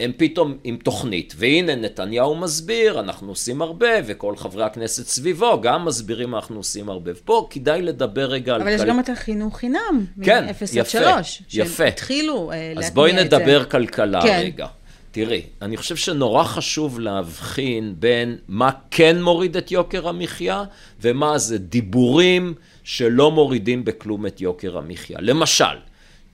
הם 0.00 0.12
פתאום 0.16 0.56
עם 0.64 0.76
תוכנית, 0.76 1.34
והנה 1.36 1.74
נתניהו 1.74 2.34
מסביר, 2.34 3.00
אנחנו 3.00 3.28
עושים 3.28 3.62
הרבה, 3.62 3.88
וכל 4.06 4.36
חברי 4.36 4.64
הכנסת 4.64 5.06
סביבו 5.06 5.60
גם 5.60 5.84
מסבירים, 5.84 6.34
אנחנו 6.34 6.56
עושים 6.56 6.88
הרבה. 6.88 7.10
ופה 7.14 7.46
כדאי 7.50 7.82
לדבר 7.82 8.24
רגע 8.24 8.54
על... 8.54 8.60
אבל 8.60 8.70
יש 8.70 8.80
כל... 8.80 8.86
גם 8.86 9.00
את 9.00 9.08
החינוך 9.08 9.56
חינם, 9.56 10.06
כן, 10.22 10.44
מ-0 10.44 10.80
עד 10.80 10.86
3. 10.86 11.42
יפה, 11.52 11.76
שהם 11.76 11.86
התחילו 11.86 12.50
להטמיע 12.50 12.72
את 12.72 12.76
זה. 12.76 12.86
אז 12.86 12.94
בואי 12.94 13.12
נדבר 13.12 13.64
כלכלה 13.64 14.22
כן. 14.22 14.40
רגע. 14.44 14.66
תראי, 15.14 15.42
אני 15.62 15.76
חושב 15.76 15.96
שנורא 15.96 16.44
חשוב 16.44 17.00
להבחין 17.00 17.94
בין 17.98 18.36
מה 18.48 18.70
כן 18.90 19.22
מוריד 19.22 19.56
את 19.56 19.70
יוקר 19.70 20.08
המחיה 20.08 20.64
ומה 21.00 21.38
זה 21.38 21.58
דיבורים 21.58 22.54
שלא 22.84 23.30
מורידים 23.30 23.84
בכלום 23.84 24.26
את 24.26 24.40
יוקר 24.40 24.78
המחיה. 24.78 25.18
למשל, 25.20 25.76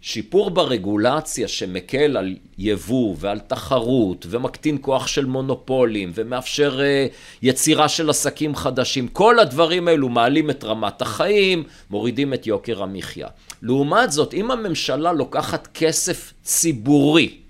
שיפור 0.01 0.51
ברגולציה 0.51 1.49
שמקל 1.49 2.17
על 2.17 2.37
יבוא 2.59 3.17
ועל 3.19 3.39
תחרות 3.39 4.27
ומקטין 4.31 4.79
כוח 4.81 5.07
של 5.07 5.25
מונופולים 5.25 6.13
ומאפשר 6.15 6.81
uh, 6.81 7.15
יצירה 7.43 7.89
של 7.89 8.11
עסקים 8.11 8.55
חדשים, 8.55 9.09
כל 9.09 9.39
הדברים 9.39 9.89
האלו 9.89 10.09
מעלים 10.09 10.51
את 10.51 10.65
רמת 10.65 11.03
החיים, 11.03 11.65
מורידים 11.91 12.35
את 12.35 12.47
יוקר 12.47 12.83
המחיה. 12.83 13.29
לעומת 13.63 14.13
זאת, 14.13 14.35
אם 14.35 14.51
הממשלה 14.51 15.13
לוקחת 15.13 15.69
כסף 15.75 16.33
ציבורי 16.43 17.41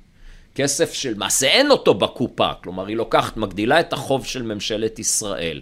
כסף 0.55 0.93
של 0.93 1.15
מעשה 1.15 1.47
אין 1.47 1.71
אותו 1.71 1.95
בקופה, 1.95 2.51
כלומר 2.63 2.87
היא 2.87 2.97
לוקחת, 2.97 3.37
מגדילה 3.37 3.81
את 3.81 3.93
החוב 3.93 4.27
של 4.27 4.43
ממשלת 4.43 4.99
ישראל, 4.99 5.61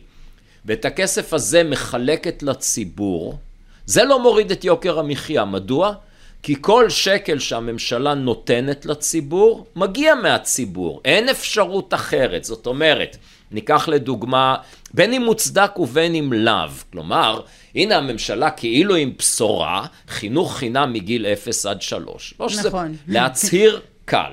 ואת 0.64 0.84
הכסף 0.84 1.32
הזה 1.32 1.64
מחלקת 1.64 2.42
לציבור, 2.42 3.38
זה 3.86 4.04
לא 4.04 4.22
מוריד 4.22 4.50
את 4.50 4.64
יוקר 4.64 4.98
המחיה. 4.98 5.44
מדוע? 5.44 5.94
כי 6.42 6.54
כל 6.60 6.90
שקל 6.90 7.38
שהממשלה 7.38 8.14
נותנת 8.14 8.86
לציבור, 8.86 9.66
מגיע 9.76 10.14
מהציבור. 10.14 11.00
אין 11.04 11.28
אפשרות 11.28 11.94
אחרת. 11.94 12.44
זאת 12.44 12.66
אומרת, 12.66 13.16
ניקח 13.50 13.88
לדוגמה, 13.88 14.56
בין 14.94 15.12
אם 15.12 15.22
מוצדק 15.22 15.78
ובין 15.78 16.14
אם 16.14 16.32
לאו. 16.32 16.68
כלומר, 16.92 17.40
הנה 17.74 17.96
הממשלה 17.96 18.50
כאילו 18.50 18.94
עם 18.94 19.12
בשורה, 19.18 19.86
חינוך 20.08 20.56
חינם 20.56 20.92
מגיל 20.92 21.26
0 21.26 21.66
עד 21.66 21.82
3. 21.82 22.34
לא 22.40 22.48
שזה 22.48 22.68
נכון. 22.68 22.96
להצהיר 23.08 23.80
קל. 24.04 24.32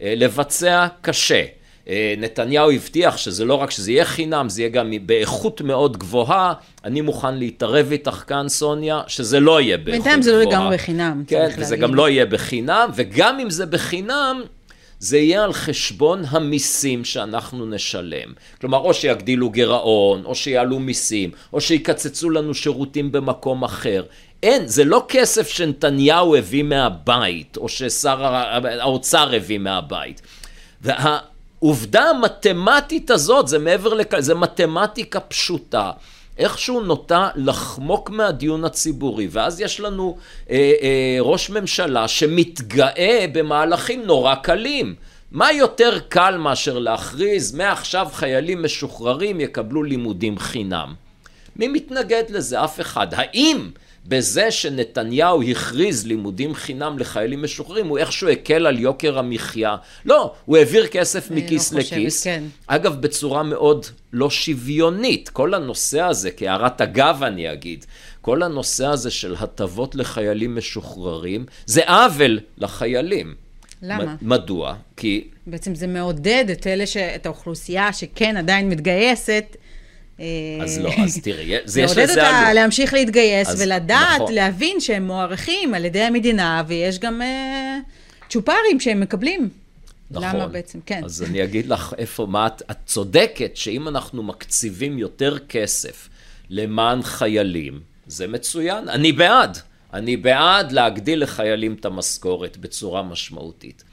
אה, 0.00 0.14
לבצע 0.16 0.86
קשה. 1.00 1.42
אה, 1.88 2.14
נתניהו 2.18 2.70
הבטיח 2.70 3.16
שזה 3.16 3.44
לא 3.44 3.54
רק 3.54 3.70
שזה 3.70 3.92
יהיה 3.92 4.04
חינם, 4.04 4.48
זה 4.48 4.62
יהיה 4.62 4.68
גם 4.68 4.92
באיכות 5.02 5.60
מאוד 5.60 5.96
גבוהה. 5.96 6.52
אני 6.84 7.00
מוכן 7.00 7.34
להתערב 7.34 7.92
איתך 7.92 8.24
כאן, 8.26 8.48
סוניה, 8.48 9.00
שזה 9.06 9.40
לא 9.40 9.60
יהיה 9.60 9.76
באיכות 9.76 10.00
גבוהה. 10.00 10.16
בינתיים 10.16 10.22
זה 10.22 10.32
לא 10.32 10.50
לגמרי 10.52 10.76
בחינם, 10.76 11.24
כן, 11.26 11.48
וזה 11.58 11.76
גם 11.76 11.94
לא 11.94 12.08
יהיה 12.08 12.26
בחינם, 12.26 12.90
וגם 12.94 13.40
אם 13.40 13.50
זה 13.50 13.66
בחינם, 13.66 14.42
זה 14.98 15.18
יהיה 15.18 15.44
על 15.44 15.52
חשבון 15.52 16.22
המיסים 16.28 17.04
שאנחנו 17.04 17.66
נשלם. 17.66 18.32
כלומר, 18.60 18.78
או 18.78 18.94
שיגדילו 18.94 19.50
גירעון, 19.50 20.24
או 20.24 20.34
שיעלו 20.34 20.78
מיסים, 20.78 21.30
או 21.52 21.60
שיקצצו 21.60 22.30
לנו 22.30 22.54
שירותים 22.54 23.12
במקום 23.12 23.64
אחר. 23.64 24.02
אין, 24.42 24.66
זה 24.66 24.84
לא 24.84 25.04
כסף 25.08 25.48
שנתניהו 25.48 26.36
הביא 26.36 26.62
מהבית, 26.62 27.56
או 27.56 27.68
ששר 27.68 28.24
האוצר 28.80 29.34
הביא 29.34 29.58
מהבית. 29.58 30.22
והעובדה 30.82 32.02
המתמטית 32.02 33.10
הזאת, 33.10 33.48
זה 33.48 33.58
מעבר 33.58 33.94
לכ... 33.94 34.20
זה 34.20 34.34
מתמטיקה 34.34 35.20
פשוטה. 35.20 35.90
איכשהו 36.38 36.80
נוטה 36.80 37.28
לחמוק 37.34 38.10
מהדיון 38.10 38.64
הציבורי, 38.64 39.28
ואז 39.30 39.60
יש 39.60 39.80
לנו 39.80 40.16
אה, 40.50 40.56
אה, 40.82 41.16
ראש 41.20 41.50
ממשלה 41.50 42.08
שמתגאה 42.08 43.24
במהלכים 43.32 44.02
נורא 44.02 44.34
קלים. 44.34 44.94
מה 45.32 45.52
יותר 45.52 45.98
קל 46.08 46.36
מאשר 46.36 46.78
להכריז 46.78 47.54
מעכשיו 47.54 48.08
חיילים 48.12 48.62
משוחררים 48.62 49.40
יקבלו 49.40 49.82
לימודים 49.82 50.38
חינם? 50.38 50.94
מי 51.56 51.68
מתנגד 51.68 52.22
לזה? 52.28 52.64
אף 52.64 52.80
אחד. 52.80 53.06
האם 53.14 53.70
בזה 54.08 54.50
שנתניהו 54.50 55.42
הכריז 55.42 56.06
לימודים 56.06 56.54
חינם 56.54 56.98
לחיילים 56.98 57.42
משוחררים, 57.42 57.86
הוא 57.86 57.98
איכשהו 57.98 58.28
הקל 58.28 58.66
על 58.66 58.78
יוקר 58.78 59.18
המחיה. 59.18 59.76
לא, 60.04 60.32
הוא 60.44 60.56
העביר 60.56 60.86
כסף 60.86 61.30
מכיס 61.30 61.72
לא 61.72 61.80
חושבת, 61.80 61.98
לכיס. 61.98 62.24
כן. 62.24 62.44
אגב, 62.66 63.00
בצורה 63.00 63.42
מאוד 63.42 63.86
לא 64.12 64.30
שוויונית. 64.30 65.28
כל 65.28 65.54
הנושא 65.54 66.00
הזה, 66.00 66.30
כהערת 66.30 66.80
אגב 66.80 67.22
אני 67.22 67.52
אגיד, 67.52 67.84
כל 68.20 68.42
הנושא 68.42 68.86
הזה 68.86 69.10
של 69.10 69.34
הטבות 69.38 69.94
לחיילים 69.94 70.56
משוחררים, 70.56 71.46
זה 71.66 71.82
עוול 71.88 72.40
לחיילים. 72.58 73.34
למה? 73.82 74.14
מדוע? 74.22 74.74
כי 74.96 75.28
בעצם 75.46 75.74
זה 75.74 75.86
מעודד 75.86 76.44
את 76.52 76.66
אלה, 76.66 76.86
ש... 76.86 76.96
את 76.96 77.26
האוכלוסייה 77.26 77.92
שכן 77.92 78.36
עדיין 78.36 78.68
מתגייסת. 78.68 79.56
אה, 80.20 80.26
אז 80.62 80.78
לא, 80.78 80.90
אז 81.04 81.18
תראי, 81.24 81.52
זה 81.64 81.80
יש 81.80 81.90
לזה 81.90 82.02
אותה 82.12 82.38
עלות. 82.38 82.54
להמשיך 82.54 82.94
להתגייס 82.94 83.48
אז 83.48 83.62
ולדעת, 83.62 84.20
נכון. 84.20 84.34
להבין 84.34 84.80
שהם 84.80 85.06
מוערכים 85.06 85.74
על 85.74 85.84
ידי 85.84 86.02
המדינה, 86.02 86.62
ויש 86.66 86.98
גם 86.98 87.22
אה, 87.22 87.78
צ'ופרים 88.28 88.80
שהם 88.80 89.00
מקבלים. 89.00 89.48
נכון. 90.10 90.28
למה 90.28 90.46
בעצם? 90.46 90.78
כן. 90.86 91.04
אז 91.04 91.22
אני 91.22 91.44
אגיד 91.44 91.66
לך 91.66 91.94
איפה, 91.98 92.26
מה 92.26 92.46
את, 92.46 92.62
את 92.70 92.76
צודקת 92.86 93.56
שאם 93.56 93.88
אנחנו 93.88 94.22
מקציבים 94.22 94.98
יותר 94.98 95.38
כסף 95.38 96.08
למען 96.50 97.02
חיילים, 97.02 97.80
זה 98.06 98.26
מצוין, 98.26 98.88
אני 98.88 99.12
בעד. 99.12 99.58
אני 99.94 100.16
בעד 100.16 100.72
להגדיל 100.72 101.22
לחיילים 101.22 101.74
את 101.80 101.84
המשכורת 101.84 102.56
בצורה 102.56 103.02
משמעותית. 103.02 103.84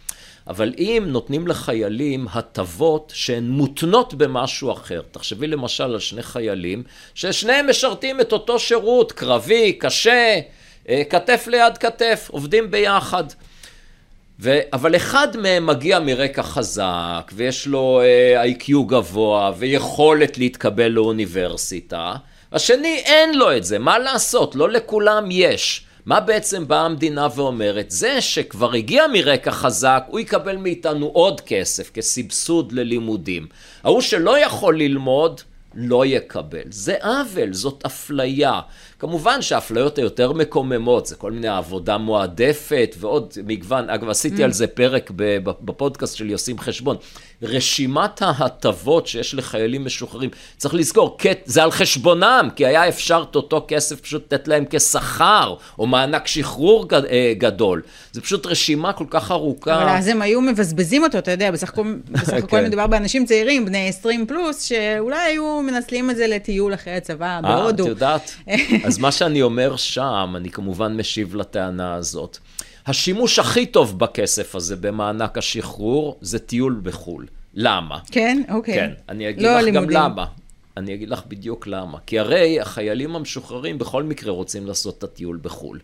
אבל 0.48 0.74
אם 0.78 1.04
נותנים 1.08 1.48
לחיילים 1.48 2.28
הטבות 2.34 3.12
שהן 3.16 3.50
מותנות 3.50 4.14
במשהו 4.14 4.72
אחר, 4.72 5.02
תחשבי 5.12 5.48
למשל 5.48 5.84
על 5.84 6.00
שני 6.00 6.24
חיילים 6.24 6.84
ששניהם 7.16 7.70
משרתים 7.70 8.22
את 8.22 8.34
אותו 8.34 8.60
שירות, 8.60 9.12
קרבי, 9.12 9.74
קשה, 9.74 10.40
אה, 10.90 11.02
כתף 11.10 11.48
ליד 11.48 11.78
כתף, 11.78 12.28
עובדים 12.32 12.72
ביחד. 12.72 13.24
ו... 14.40 14.60
אבל 14.74 14.96
אחד 14.96 15.38
מהם 15.38 15.66
מגיע 15.66 16.00
מרקע 16.00 16.44
חזק, 16.44 17.32
ויש 17.34 17.68
לו 17.68 18.02
אה, 18.04 18.42
איי-קיו 18.42 18.86
גבוה, 18.86 19.52
ויכולת 19.58 20.38
להתקבל 20.38 20.88
לאוניברסיטה. 20.88 22.16
השני 22.52 23.02
אין 23.06 23.38
לו 23.38 23.58
את 23.58 23.64
זה, 23.64 23.80
מה 23.80 24.00
לעשות? 24.00 24.56
לא 24.56 24.70
לכולם 24.70 25.28
יש. 25.32 25.86
מה 26.06 26.20
בעצם 26.20 26.68
באה 26.68 26.86
המדינה 26.86 27.28
ואומרת? 27.36 27.92
זה 27.92 28.22
שכבר 28.22 28.74
הגיע 28.74 29.04
מרקע 29.14 29.52
חזק, 29.52 30.04
הוא 30.08 30.20
יקבל 30.20 30.58
מאיתנו 30.58 31.06
עוד 31.06 31.42
כסף 31.42 31.92
כסבסוד 31.94 32.72
ללימודים. 32.72 33.48
ההוא 33.84 34.02
שלא 34.02 34.40
יכול 34.40 34.80
ללמוד, 34.80 35.42
לא 35.74 36.06
יקבל. 36.06 36.64
זה 36.70 36.96
עוול, 37.02 37.54
זאת 37.54 37.84
אפליה. 37.86 38.60
כמובן 39.04 39.42
שהאפליות 39.42 39.98
היותר 39.98 40.32
מקוממות, 40.32 41.06
זה 41.06 41.16
כל 41.16 41.32
מיני 41.32 41.48
עבודה 41.48 41.98
מועדפת 41.98 42.96
ועוד 43.00 43.34
מגוון. 43.46 43.90
אגב, 43.90 44.10
עשיתי 44.10 44.44
על 44.44 44.52
זה 44.52 44.68
פרק 44.68 45.12
בפודקאסט 45.62 46.16
שלי, 46.16 46.34
עושים 46.34 46.60
חשבון. 46.60 46.98
רשימת 47.42 48.22
ההטבות 48.22 49.08
שיש 49.08 49.36
לחיילים 49.36 49.86
משוחררים, 49.86 50.30
צריך 50.58 50.74
לזכור, 50.74 51.18
זה 51.46 51.64
על 51.64 51.72
חשבונם, 51.72 52.50
כי 52.56 52.66
היה 52.66 52.88
אפשר 52.88 53.24
את 53.32 53.36
אותו 53.36 53.66
כסף 53.68 54.02
פשוט 54.02 54.34
לתת 54.34 54.48
להם 54.48 54.66
כשכר, 54.70 55.56
או 55.80 55.88
מענק 55.88 56.28
שחרור 56.28 56.88
אה, 57.10 57.34
גדול. 57.38 57.82
זה 58.12 58.22
פשוט 58.22 58.46
רשימה 58.46 58.94
כל 58.94 59.06
כך 59.10 59.32
ארוכה. 59.32 59.82
אבל 59.82 59.90
אז 59.90 60.08
הם 60.08 60.22
היו 60.22 60.42
מבזבזים 60.42 61.04
אותו, 61.04 61.18
אתה 61.18 61.32
יודע, 61.32 61.52
בסך 61.52 61.70
הכל, 61.70 61.94
בסך 62.12 62.34
הכל 62.34 62.48
כן. 62.48 62.66
מדובר 62.66 62.88
באנשים 62.88 63.26
צעירים, 63.26 63.66
בני 63.66 63.90
20 63.90 64.26
פלוס, 64.28 64.62
שאולי 64.62 65.20
היו 65.20 65.62
מנצלים 65.62 66.10
את 66.10 66.16
זה 66.16 66.28
לטיול 66.28 66.74
אחרי 66.74 66.94
הצבא 66.94 67.40
בהודו. 67.44 67.84
אה, 67.84 67.92
את 67.92 67.96
יודעת? 67.96 68.36
אז 68.94 69.00
מה 69.00 69.12
שאני 69.12 69.42
אומר 69.42 69.76
שם, 69.76 70.34
אני 70.38 70.50
כמובן 70.50 70.98
משיב 70.98 71.36
לטענה 71.36 71.94
הזאת. 71.94 72.38
השימוש 72.88 73.40
הכי 73.40 73.66
טוב 73.66 74.00
בכסף 74.00 74.56
הזה 74.56 74.76
במענק 74.76 75.38
השחרור 75.38 76.18
זה 76.22 76.40
טיול 76.40 76.80
בחו"ל. 76.84 77.28
למה? 77.54 78.00
כן? 78.12 78.42
אוקיי. 78.50 78.76
כן, 78.76 78.92
אני 79.10 79.30
אגיד 79.30 79.44
לא 79.44 79.52
לך 79.52 79.58
הלימודים. 79.58 79.90
גם 79.90 80.12
למה. 80.12 80.26
אני 80.78 80.94
אגיד 80.94 81.10
לך 81.10 81.22
בדיוק 81.28 81.68
למה. 81.68 81.98
כי 82.06 82.20
הרי 82.20 82.60
החיילים 82.60 83.16
המשוחררים 83.16 83.78
בכל 83.78 84.04
מקרה 84.04 84.32
רוצים 84.32 84.68
לעשות 84.68 84.98
את 84.98 85.04
הטיול 85.04 85.40
בחו"ל. 85.42 85.80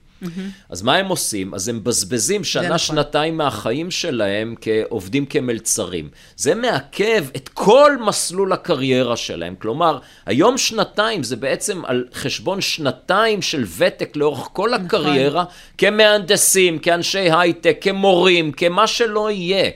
אז 0.70 0.82
מה 0.82 0.96
הם 0.96 1.08
עושים? 1.08 1.54
אז 1.54 1.68
הם 1.68 1.76
מבזבזים 1.76 2.44
שנה, 2.44 2.64
נכון. 2.64 2.78
שנתיים 2.78 3.38
מהחיים 3.38 3.92
שלהם 3.92 4.56
כעובדים 4.62 5.26
כמלצרים. 5.26 6.10
זה 6.36 6.56
מעכב 6.56 7.26
את 7.36 7.50
כל 7.50 7.92
מסלול 8.06 8.54
הקריירה 8.54 9.18
שלהם. 9.18 9.56
כלומר, 9.60 10.00
היום 10.26 10.58
שנתיים 10.58 11.24
זה 11.24 11.36
בעצם 11.36 11.82
על 11.86 12.06
חשבון 12.14 12.62
שנתיים 12.62 13.42
של 13.42 13.66
ותק 13.78 14.16
לאורך 14.16 14.50
כל 14.54 14.70
נכון. 14.70 14.86
הקריירה, 14.86 15.44
כמהנדסים, 15.78 16.80
כאנשי 16.80 17.32
הייטק, 17.32 17.78
כמורים, 17.82 18.52
כמה 18.52 18.88
שלא 18.88 19.32
יהיה. 19.32 19.70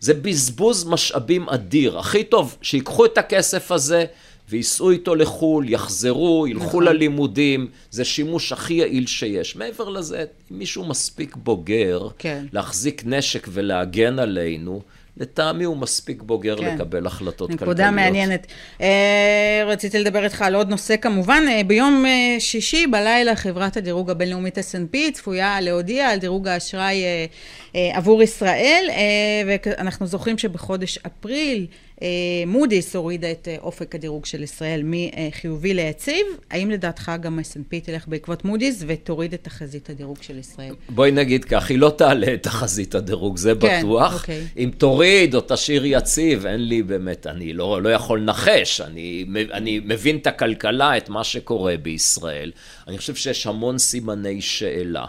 זה 0.00 0.14
בזבוז 0.14 0.84
משאבים 0.84 1.48
אדיר. 1.48 1.98
הכי 1.98 2.24
טוב 2.24 2.56
שיקחו 2.62 3.04
את 3.04 3.18
הכסף 3.18 3.72
הזה 3.72 4.04
וייסעו 4.48 4.90
איתו 4.90 5.14
לחו"ל, 5.14 5.68
יחזרו, 5.68 6.46
ילכו 6.46 6.66
נכון. 6.66 6.84
ללימודים. 6.84 7.68
זה 7.90 8.04
שימוש 8.04 8.52
הכי 8.52 8.74
יעיל 8.74 9.06
שיש. 9.06 9.56
מעבר 9.56 9.88
לזה, 9.88 10.24
אם 10.52 10.58
מישהו 10.58 10.84
מספיק 10.84 11.36
בוגר 11.36 12.08
כן. 12.18 12.44
להחזיק 12.52 13.02
נשק 13.06 13.48
ולהגן 13.50 14.18
עלינו, 14.18 14.82
לטעמי 15.16 15.64
הוא 15.64 15.76
מספיק 15.76 16.22
בוגר 16.22 16.56
כן. 16.56 16.74
לקבל 16.74 17.06
החלטות 17.06 17.50
כלכליות. 17.50 17.62
נקודה 17.62 17.90
מעניינת. 17.90 18.46
אה, 18.80 19.64
רציתי 19.66 19.98
לדבר 19.98 20.24
איתך 20.24 20.42
על 20.42 20.54
עוד 20.54 20.68
נושא 20.68 20.96
כמובן. 20.96 21.42
אה, 21.48 21.60
ביום 21.66 22.04
אה, 22.06 22.40
שישי 22.40 22.86
בלילה 22.86 23.36
חברת 23.36 23.76
הדירוג 23.76 24.10
הבינלאומית 24.10 24.58
S&P 24.58 24.96
צפויה 25.12 25.60
להודיע 25.60 26.08
על 26.08 26.18
דירוג 26.18 26.48
האשראי 26.48 27.04
אה, 27.04 27.26
אה, 27.76 27.96
עבור 27.96 28.22
ישראל, 28.22 28.84
אה, 28.90 29.56
ואנחנו 29.66 30.06
זוכרים 30.06 30.38
שבחודש 30.38 30.98
אפריל 30.98 31.66
מודי'ס 32.46 32.96
הורידה 32.96 33.30
את 33.30 33.48
אה, 33.48 33.56
אופק 33.62 33.94
הדירוג 33.94 34.26
של 34.26 34.42
ישראל 34.42 34.82
מחיובי 34.84 35.74
ליציב. 35.74 36.26
האם 36.50 36.70
לדעתך 36.70 37.12
גם 37.20 37.38
S&P 37.38 37.86
תלך 37.86 38.08
בעקבות 38.08 38.44
מודי'ס 38.44 38.84
ותוריד 38.86 39.34
את 39.34 39.44
תחזית 39.44 39.90
הדירוג 39.90 40.22
של 40.22 40.38
ישראל? 40.38 40.74
בואי 40.88 41.10
נגיד 41.10 41.44
כך, 41.44 41.70
היא 41.70 41.78
לא 41.78 41.92
תעלה 41.98 42.34
את 42.34 42.42
תחזית 42.42 42.94
הדירוג, 42.94 43.36
זה 43.36 43.52
כן, 43.60 43.78
בטוח. 43.78 44.20
אוקיי. 44.20 44.44
אם 44.56 44.70
תוריד 44.78 45.34
או 45.34 45.40
תשאיר 45.46 45.82
יציב, 45.86 46.46
אין 46.46 46.68
לי 46.68 46.82
באמת, 46.82 47.26
אני 47.26 47.52
לא, 47.52 47.82
לא 47.82 47.88
יכול 47.88 48.20
לנחש. 48.20 48.80
אני, 48.80 49.24
אני 49.52 49.80
מבין 49.84 50.16
את 50.16 50.26
הכלכלה, 50.26 50.96
את 50.96 51.08
מה 51.08 51.24
שקורה 51.24 51.76
בישראל. 51.76 52.52
אני 52.88 52.98
חושב 52.98 53.14
שיש 53.14 53.46
המון 53.46 53.78
סימני 53.78 54.40
שאלה. 54.40 55.04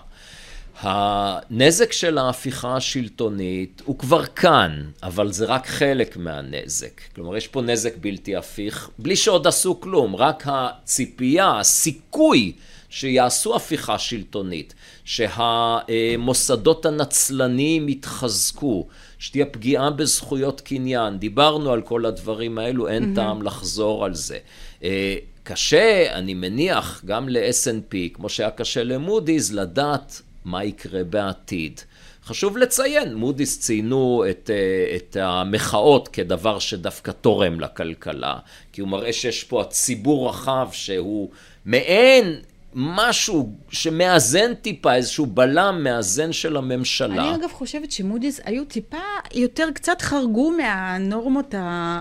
הנזק 0.83 1.91
של 1.91 2.17
ההפיכה 2.17 2.75
השלטונית 2.75 3.81
הוא 3.85 3.97
כבר 3.97 4.25
כאן, 4.25 4.83
אבל 5.03 5.31
זה 5.31 5.45
רק 5.45 5.67
חלק 5.67 6.17
מהנזק. 6.17 7.01
כלומר, 7.15 7.37
יש 7.37 7.47
פה 7.47 7.61
נזק 7.61 7.93
בלתי 7.97 8.35
הפיך, 8.35 8.89
בלי 8.99 9.15
שעוד 9.15 9.47
עשו 9.47 9.81
כלום, 9.81 10.15
רק 10.15 10.43
הציפייה, 10.45 11.59
הסיכוי 11.59 12.53
שיעשו 12.89 13.55
הפיכה 13.55 13.99
שלטונית, 13.99 14.73
שהמוסדות 15.05 16.85
הנצלניים 16.85 17.89
יתחזקו, 17.89 18.87
שתהיה 19.19 19.45
פגיעה 19.45 19.89
בזכויות 19.89 20.61
קניין, 20.61 21.19
דיברנו 21.19 21.71
על 21.71 21.81
כל 21.81 22.05
הדברים 22.05 22.57
האלו, 22.57 22.87
אין 22.87 23.03
mm-hmm. 23.03 23.15
טעם 23.15 23.41
לחזור 23.41 24.05
על 24.05 24.13
זה. 24.13 24.37
אה, 24.83 25.15
קשה, 25.43 26.13
אני 26.13 26.33
מניח, 26.33 27.01
גם 27.05 27.29
ל-S&P, 27.29 27.95
כמו 28.13 28.29
שהיה 28.29 28.51
קשה 28.51 28.83
למודי'ס, 28.83 29.51
לדעת 29.51 30.21
מה 30.45 30.63
יקרה 30.63 31.03
בעתיד. 31.03 31.81
חשוב 32.25 32.57
לציין, 32.57 33.15
מודי'ס 33.15 33.59
ציינו 33.59 34.23
את, 34.29 34.49
אה, 34.53 34.95
את 34.95 35.17
המחאות 35.19 36.07
כדבר 36.07 36.59
שדווקא 36.59 37.11
תורם 37.11 37.59
לכלכלה, 37.59 38.37
כי 38.73 38.81
הוא 38.81 38.89
מראה 38.89 39.13
שיש 39.13 39.43
פה 39.43 39.63
ציבור 39.69 40.29
רחב 40.29 40.69
שהוא 40.71 41.29
מעין 41.65 42.39
משהו 42.75 43.49
שמאזן 43.69 44.53
טיפה, 44.53 44.95
איזשהו 44.95 45.25
בלם 45.25 45.83
מאזן 45.83 46.33
של 46.33 46.57
הממשלה. 46.57 47.29
אני 47.29 47.35
אגב 47.35 47.49
חושבת 47.51 47.91
שמודי'ס 47.91 48.39
היו 48.43 48.65
טיפה 48.65 48.97
יותר, 49.33 49.69
קצת 49.73 50.01
חרגו 50.01 50.51
מהנורמות 50.51 51.55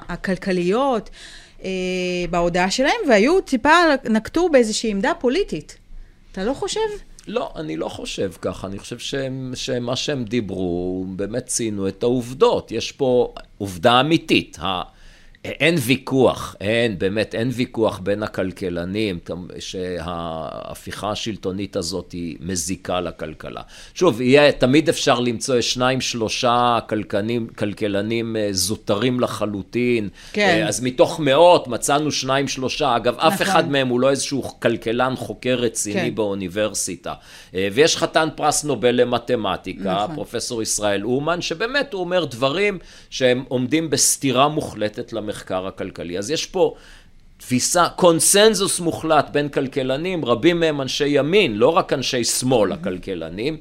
הכלכליות 0.09 1.11
אה, 1.65 1.71
בהודעה 2.31 2.71
שלהם, 2.71 3.01
והיו 3.09 3.41
טיפה, 3.41 3.75
נקטו 4.05 4.49
באיזושהי 4.49 4.91
עמדה 4.91 5.13
פוליטית. 5.21 5.79
אתה 6.33 6.45
לא 6.45 6.55
חושב? 6.55 6.81
לא, 7.27 7.53
אני 7.57 7.77
לא 7.77 7.89
חושב 7.89 8.33
ככה. 8.41 8.67
אני 8.67 8.79
חושב 8.79 8.99
שהם, 8.99 9.53
שמה 9.55 9.97
שהם 9.97 10.25
דיברו, 10.25 11.05
באמת 11.17 11.47
ציינו 11.47 11.89
את 11.89 12.03
העובדות. 12.03 12.73
יש 12.73 12.93
פה 12.93 13.35
עובדה 13.59 14.01
אמיתית. 14.01 14.59
אין 15.45 15.75
ויכוח, 15.79 16.57
אין, 16.61 16.99
באמת, 16.99 17.35
אין 17.35 17.51
ויכוח 17.53 17.99
בין 17.99 18.23
הכלכלנים 18.23 19.19
שההפיכה 19.59 21.11
השלטונית 21.11 21.77
הזאת 21.77 22.13
היא 22.13 22.37
מזיקה 22.41 23.01
לכלכלה. 23.01 23.63
שוב, 23.95 24.21
יהיה, 24.21 24.53
תמיד 24.53 24.89
אפשר 24.89 25.21
למצוא 25.21 25.61
שניים, 25.61 26.01
שלושה 26.01 26.79
כלכלנים, 26.89 27.47
כלכלנים 27.47 28.37
אה, 28.37 28.49
זוטרים 28.51 29.21
לחלוטין. 29.21 30.09
כן. 30.33 30.61
אה, 30.63 30.69
אז 30.69 30.83
מתוך 30.83 31.21
מאות 31.21 31.69
מצאנו 31.69 32.13
שניים, 32.13 32.49
שלושה. 32.49 32.97
אגב, 32.97 33.17
נכון. 33.17 33.33
אף 33.33 33.43
אחד 33.43 33.71
מהם 33.71 33.89
הוא 33.89 34.01
לא 34.01 34.11
איזשהו 34.11 34.43
כלכלן 34.43 35.17
חוקר 35.17 35.55
רציני 35.55 36.01
כן. 36.01 36.15
באוניברסיטה. 36.15 37.15
אה, 37.55 37.69
ויש 37.73 37.97
חתן 37.97 38.29
פרס 38.37 38.65
נובל 38.65 39.01
למתמטיקה, 39.01 39.95
נכון. 39.95 40.15
פרופסור 40.15 40.63
ישראל 40.63 41.05
אומן, 41.05 41.41
שבאמת 41.41 41.93
הוא 41.93 42.01
אומר 42.01 42.25
דברים 42.25 42.79
שהם 43.11 43.45
עומדים 43.49 43.91
בסתירה 43.91 44.49
מוחלטת 44.49 45.13
למחקר. 45.13 45.32
המחקר 45.33 45.67
הכלכלי. 45.67 46.19
אז 46.19 46.31
יש 46.31 46.47
פה 46.47 46.75
תפיסה, 47.37 47.89
קונסנזוס 47.97 48.81
מוחלט 48.81 49.31
בין 49.31 49.49
כלכלנים, 49.49 50.25
רבים 50.25 50.61
מהם 50.61 50.81
אנשי 50.81 51.09
ימין, 51.09 51.57
לא 51.57 51.69
רק 51.69 51.93
אנשי 51.93 52.25
שמאל 52.25 52.73
הכלכלנים. 52.73 53.57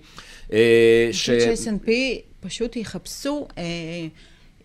אה, 0.53 1.09
ש... 1.11 1.29
ש-S&P 1.29 1.89
פשוט 2.39 2.75
יחפשו, 2.75 3.47
אה, 3.57 3.63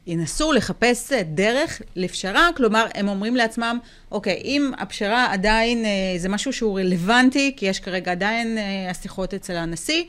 ינסו 0.07 0.53
לחפש 0.53 1.13
דרך 1.13 1.83
לפשרה, 1.97 2.49
כלומר, 2.57 2.87
הם 2.95 3.09
אומרים 3.09 3.37
לעצמם, 3.37 3.79
אוקיי, 4.13 4.41
אם 4.45 4.73
הפשרה 4.79 5.33
עדיין, 5.33 5.85
אה, 5.85 5.91
זה 6.19 6.29
משהו 6.29 6.53
שהוא 6.53 6.81
רלוונטי, 6.81 7.55
כי 7.57 7.67
יש 7.67 7.81
כרגע 7.81 8.13
עדיין 8.13 8.59
השיחות 8.91 9.35
אצל 9.35 9.57
הנשיא, 9.57 10.05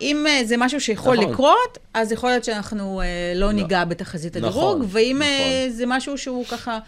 אם 0.00 0.26
uh, 0.26 0.46
זה 0.46 0.56
משהו 0.56 0.80
שיכול 0.80 1.16
נכון. 1.16 1.30
לקרות, 1.30 1.78
אז 1.94 2.12
יכול 2.12 2.30
להיות 2.30 2.44
שאנחנו 2.44 3.00
uh, 3.00 3.04
לא, 3.38 3.46
לא 3.46 3.52
ניגע 3.52 3.84
בתחזית 3.84 4.36
הדירוג, 4.36 4.54
נכון, 4.54 4.86
ואם 4.88 5.16
נכון. 5.18 5.30
Uh, 5.68 5.72
זה 5.72 5.84
משהו 5.86 6.18
שהוא 6.18 6.44
ככה 6.44 6.78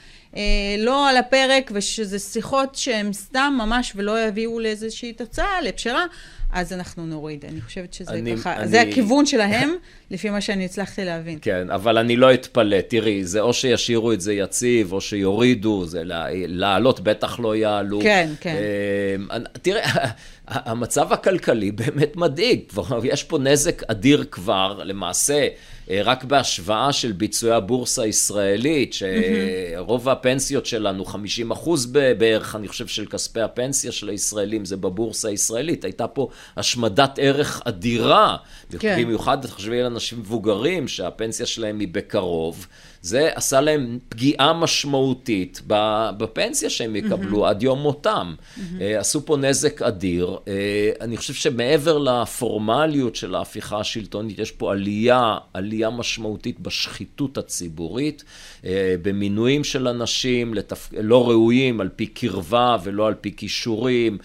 לא 0.79 1.09
על 1.09 1.17
הפרק, 1.17 1.71
ושזה 1.75 2.19
שיחות 2.19 2.75
שהן 2.75 3.13
סתם 3.13 3.59
ממש 3.59 3.93
ולא 3.97 4.27
יביאו 4.27 4.61
לאיזושהי 4.61 5.13
תוצאה, 5.13 5.61
לפשרה, 5.61 6.07
אז 6.53 6.73
אנחנו 6.73 7.07
נוריד. 7.07 7.45
אני 7.49 7.61
חושבת 7.61 7.95
שזה 7.95 8.13
אני, 8.13 8.37
ככה, 8.37 8.57
אני... 8.57 8.69
זה 8.69 8.81
הכיוון 8.81 9.27
שלהם, 9.27 9.71
לפי 10.11 10.31
מה 10.31 10.41
שאני 10.41 10.65
הצלחתי 10.65 11.05
להבין. 11.05 11.39
כן, 11.43 11.71
אבל 11.71 11.99
אני 11.99 12.17
לא 12.17 12.35
אתפלא. 12.35 12.81
תראי, 12.81 13.25
זה 13.25 13.41
או 13.41 13.55
שישאירו 13.55 14.13
את 14.13 14.21
זה 14.21 14.33
יציב, 14.33 14.93
או 14.93 15.01
שיורידו, 15.01 15.85
זה 15.87 16.03
לעלות 16.47 17.01
בטח 17.01 17.41
לא 17.41 17.57
יעלו. 17.57 18.01
כן, 18.01 18.31
כן. 18.41 18.57
תראה, 19.63 19.91
המצב 20.49 21.13
הכלכלי 21.13 21.71
באמת 21.71 22.17
מדאיג, 22.17 22.61
יש 23.05 23.25
פה 23.25 23.39
נזק 23.39 23.83
אדיר 23.91 24.25
כבר, 24.31 24.81
למעשה, 24.85 25.35
אה, 25.35 25.49
רק 25.91 26.25
בהשוואה 26.25 26.93
של 26.93 27.13
ביצועי 27.13 27.53
הבורסה 27.53 28.03
הישראלית, 28.03 28.93
שרוב 28.93 30.09
הפנסיות 30.09 30.67
שלנו, 30.67 31.05
50 31.05 31.51
אחוז 31.51 31.87
בערך, 32.19 32.57
אני 32.57 32.69
חושב, 32.69 32.87
של 32.87 33.07
כספי 33.07 33.41
הפנסיה 33.41 33.93
של 33.93 34.09
הישראלים 34.09 34.65
זה 34.65 34.77
בבורסה 34.77 35.29
הישראלית, 35.29 35.85
הייתה 35.85 36.07
פה 36.07 36.29
השמדת 36.57 37.19
ערך 37.23 37.63
אדירה, 37.65 38.37
כן. 38.79 38.97
במיוחד 39.03 39.39
תחשבי 39.41 39.81
על 39.81 39.87
אנשים 39.87 40.19
מבוגרים 40.19 40.89
שהפנסיה 40.89 41.47
שלהם 41.47 41.79
היא 41.79 41.89
בקרוב. 41.93 42.67
זה 43.03 43.31
עשה 43.35 43.61
להם 43.61 43.99
פגיעה 44.09 44.53
משמעותית 44.53 45.63
בפנסיה 46.17 46.71
שהם 46.71 46.97
יקבלו 46.97 47.47
mm-hmm. 47.47 47.51
עד 47.51 47.63
יום 47.63 47.79
מותם. 47.79 48.35
Mm-hmm. 48.39 48.61
עשו 48.99 49.27
פה 49.27 49.37
נזק 49.37 49.83
אדיר. 49.83 50.37
אה, 50.49 50.91
אני 51.01 51.17
חושב 51.17 51.35
שמעבר 51.35 51.99
לפורמליות 51.99 53.17
של 53.17 53.35
ההפיכה 53.35 53.81
השלטונית, 53.81 54.39
יש 54.39 54.51
פה 54.51 54.73
עלייה, 54.73 55.39
עלייה 55.55 55.91
משמעותית 55.91 56.61
בשחיתות 56.61 57.39
הציבורית, 57.39 58.25
אה, 58.65 58.95
במינויים 59.03 59.65
של 59.65 59.89
אנשים 59.89 60.55
לתפ... 60.55 60.89
לא 61.01 61.31
ראויים 61.31 61.81
על 61.81 61.89
פי 61.97 62.07
קרבה 62.07 62.77
ולא 62.85 63.07
על 63.07 63.15
פי 63.15 63.37
כישורים. 63.37 64.19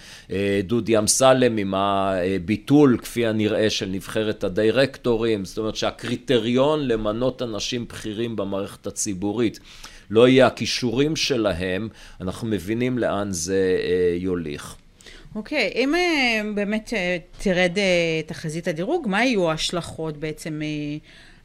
דודי 0.63 0.98
אמסלם 0.98 1.58
עם 1.58 1.74
הביטול, 1.74 2.98
כפי 3.02 3.26
הנראה, 3.28 3.70
של 3.70 3.86
נבחרת 3.86 4.44
הדירקטורים. 4.44 5.46
זאת 5.46 5.58
אומרת 5.58 5.76
שהקריטריון 5.76 6.88
למנות 6.88 7.42
אנשים 7.42 7.88
בכירים 7.88 8.36
במערכת 8.36 8.66
במערכת 8.67 8.88
הציבורית 8.88 9.60
לא 10.10 10.27
יהיה 10.27 10.47
הכישורים 10.47 11.15
שלהם, 11.15 11.89
אנחנו 12.21 12.47
מבינים 12.47 12.97
לאן 12.97 13.32
זה 13.32 13.77
אה, 13.84 14.15
יוליך. 14.17 14.75
אוקיי, 15.36 15.71
okay, 15.73 15.77
אם 15.77 15.95
אה, 15.95 16.41
באמת 16.56 16.93
אה, 16.93 17.17
תרד 17.38 17.77
תחזית 18.25 18.67
הדירוג, 18.67 19.08
מה 19.08 19.25
יהיו 19.25 19.49
ההשלכות 19.49 20.17
בעצם 20.17 20.62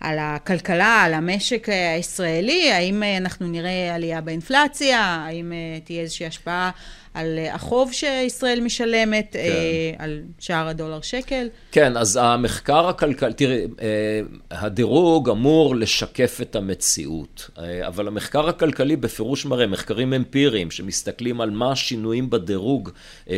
על 0.02 0.18
הכלכלה, 0.20 1.02
על 1.02 1.14
המשק 1.14 1.68
הישראלי? 1.68 2.72
האם 2.72 3.02
אנחנו 3.16 3.46
נראה 3.46 3.94
עלייה 3.94 4.20
באינפלציה? 4.20 5.00
האם 5.00 5.52
תהיה 5.84 6.00
איזושהי 6.00 6.26
השפעה 6.26 6.70
על 7.14 7.38
אה, 7.38 7.54
החוב 7.54 7.92
שישראל 7.92 8.60
משלמת, 8.60 9.28
כן. 9.32 9.38
אה, 9.38 10.04
על 10.04 10.20
שער 10.38 10.68
הדולר 10.68 11.00
שקל. 11.00 11.48
כן, 11.72 11.96
אז 11.96 12.18
המחקר 12.22 12.88
הכלכלי, 12.88 13.32
תראי, 13.32 13.66
אה, 13.80 14.20
הדירוג 14.50 15.30
אמור 15.30 15.76
לשקף 15.76 16.38
את 16.42 16.56
המציאות, 16.56 17.50
אבל 17.86 18.08
המחקר 18.08 18.48
הכלכלי 18.48 18.96
בפירוש 18.96 19.46
מראה, 19.46 19.66
מחקרים 19.66 20.12
אמפיריים 20.12 20.70
שמסתכלים 20.70 21.40
על 21.40 21.50
מה 21.50 21.72
השינויים 21.72 22.30
בדירוג 22.30 22.90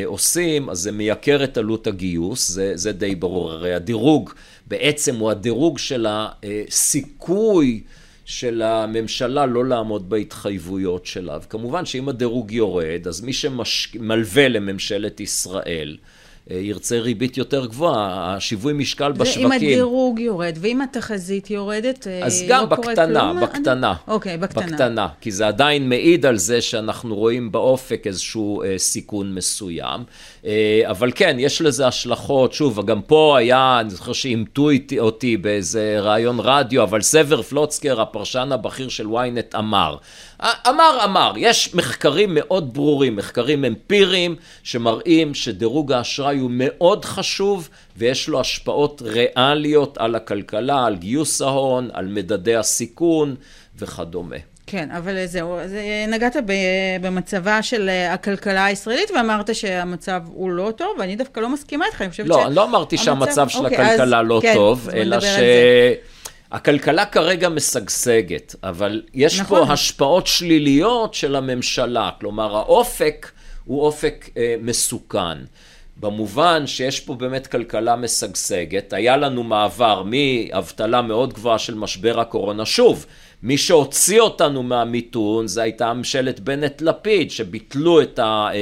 עושים, 0.05 0.71
אז 0.71 0.79
זה 0.79 0.93
מייקר 0.93 1.45
את 1.45 1.59
עלות 1.59 1.87
הגיוס, 1.87 2.49
זה, 2.49 2.73
זה 2.75 2.93
די 2.93 3.15
ברור. 3.15 3.53
הרי 3.53 3.75
הדירוג 3.75 4.31
בעצם 4.67 5.17
הוא 5.17 5.31
הדירוג 5.31 5.79
של 5.79 6.07
הסיכוי 6.09 7.83
של 8.25 8.63
הממשלה 8.63 9.47
לא 9.47 9.65
לעמוד 9.65 10.11
בהתחייבויות 10.11 11.07
שלה. 11.07 11.39
וכמובן 11.43 11.85
שאם 11.85 12.09
הדירוג 12.09 12.53
יורד, 12.53 13.07
אז 13.09 13.21
מי 13.21 13.33
שמלווה 13.33 14.49
לממשלת 14.49 15.21
ישראל, 15.21 15.97
ירצה 16.51 16.99
ריבית 16.99 17.37
יותר 17.37 17.67
גבוהה, 17.67 18.35
השיווי 18.37 18.73
משקל 18.73 19.13
בשווקים. 19.13 19.51
ואם 19.51 19.53
הדירוג 19.53 20.21
יורד, 20.21 20.59
ואם 20.61 20.81
התחזית 20.81 21.51
יורדת, 21.51 22.07
אה, 22.07 22.27
אז 22.27 22.45
גם 22.49 22.61
לא 22.61 22.67
בקטנה, 22.67 23.33
בקטנה. 23.43 23.95
אוקיי, 24.09 24.37
בקטנה. 24.37 24.67
בקטנה, 24.67 25.09
כי 25.21 25.31
זה 25.31 25.47
עדיין 25.47 25.89
מעיד 25.89 26.27
על 26.27 26.37
זה 26.37 26.61
שאנחנו 26.61 27.15
רואים 27.15 27.53
באופק 27.53 28.07
איזשהו 28.07 28.63
אה, 28.63 28.75
סיכון 28.79 29.35
מסוים. 29.35 30.05
אה, 30.47 30.83
אבל 30.85 31.13
כן, 31.15 31.37
יש 31.39 31.63
לזה 31.63 31.87
השלכות. 31.87 32.53
שוב, 32.53 32.87
גם 32.87 33.03
פה 33.03 33.39
היה, 33.39 33.79
אני 33.81 33.91
זוכר 33.91 34.13
שאימתו 34.13 34.69
אותי 34.99 35.37
באיזה 35.37 35.97
ראיון 36.01 36.41
רדיו, 36.41 36.83
אבל 36.83 37.03
סבר 37.03 37.43
פלוצקר, 37.43 38.01
הפרשן 38.01 38.49
הבכיר 38.53 38.89
של 38.89 39.07
ynet, 39.07 39.59
אמר. 39.59 39.97
אמר, 40.69 40.99
אמר, 41.05 41.33
יש 41.37 41.75
מחקרים 41.75 42.31
מאוד 42.35 42.75
ברורים, 42.75 43.17
מחקרים 43.17 43.65
אמפיריים, 43.65 44.37
שמראים 44.63 45.35
שדירוג 45.35 45.93
האשראי 45.93 46.39
הוא 46.39 46.51
מאוד 46.53 47.05
חשוב, 47.05 47.69
ויש 47.97 48.29
לו 48.29 48.41
השפעות 48.41 49.03
ריאליות 49.05 49.99
על 49.99 50.15
הכלכלה, 50.15 50.87
על 50.87 50.97
גיוס 50.97 51.43
ההון, 51.43 51.91
על 51.93 52.07
מדדי 52.07 52.57
הסיכון 52.57 53.35
וכדומה. 53.79 54.37
כן, 54.67 54.91
אבל 54.91 55.27
זהו, 55.27 55.59
אז 55.59 55.75
נגעת 56.09 56.37
במצבה 57.01 57.63
של 57.63 57.91
הכלכלה 58.11 58.65
הישראלית 58.65 59.11
ואמרת 59.11 59.55
שהמצב 59.55 60.23
הוא 60.33 60.51
לא 60.51 60.73
טוב, 60.77 60.97
ואני 60.99 61.17
דווקא 61.17 61.41
לא 61.41 61.49
מסכימה 61.49 61.87
איתך, 61.87 62.03
אני 62.03 62.11
חושבת 62.11 62.27
לא, 62.27 62.35
ש... 62.35 62.39
לא, 62.39 62.47
אני 62.47 62.55
לא 62.55 62.65
אמרתי 62.65 62.97
שהמצב 62.97 63.49
של 63.49 63.59
אוקיי, 63.59 63.79
הכלכלה 63.79 64.21
אז, 64.21 64.27
לא 64.27 64.39
כן, 64.43 64.55
טוב, 64.55 64.89
אלא 64.95 65.21
ש... 65.21 65.25
הכלכלה 66.55 67.07
כרגע 67.07 67.49
משגשגת, 67.49 68.55
אבל 68.63 69.03
יש 69.15 69.41
נכון. 69.41 69.67
פה 69.67 69.73
השפעות 69.73 70.27
שליליות 70.27 71.15
של 71.15 71.37
הממשלה, 71.37 72.11
כלומר 72.21 72.57
האופק 72.57 73.31
הוא 73.65 73.83
אופק 73.83 74.29
אה, 74.37 74.55
מסוכן. 74.61 75.39
במובן 75.97 76.67
שיש 76.67 77.01
פה 77.01 77.15
באמת 77.15 77.47
כלכלה 77.47 77.97
משגשגת, 77.97 78.93
היה 78.93 79.17
לנו 79.17 79.43
מעבר 79.43 80.03
מאבטלה 80.07 81.03
מאוד 81.03 81.33
גבוהה 81.33 81.59
של 81.59 81.75
משבר 81.75 82.21
הקורונה, 82.21 82.67
שוב, 82.67 83.07
מי 83.45 83.59
שהוציא 83.59 84.21
אותנו 84.21 84.63
מהמיתון 84.63 85.47
זה 85.47 85.63
הייתה 85.63 85.95
ממשלת 85.95 86.41
בנט-לפיד, 86.41 87.31
שביטלו 87.31 88.03
את 88.03 88.21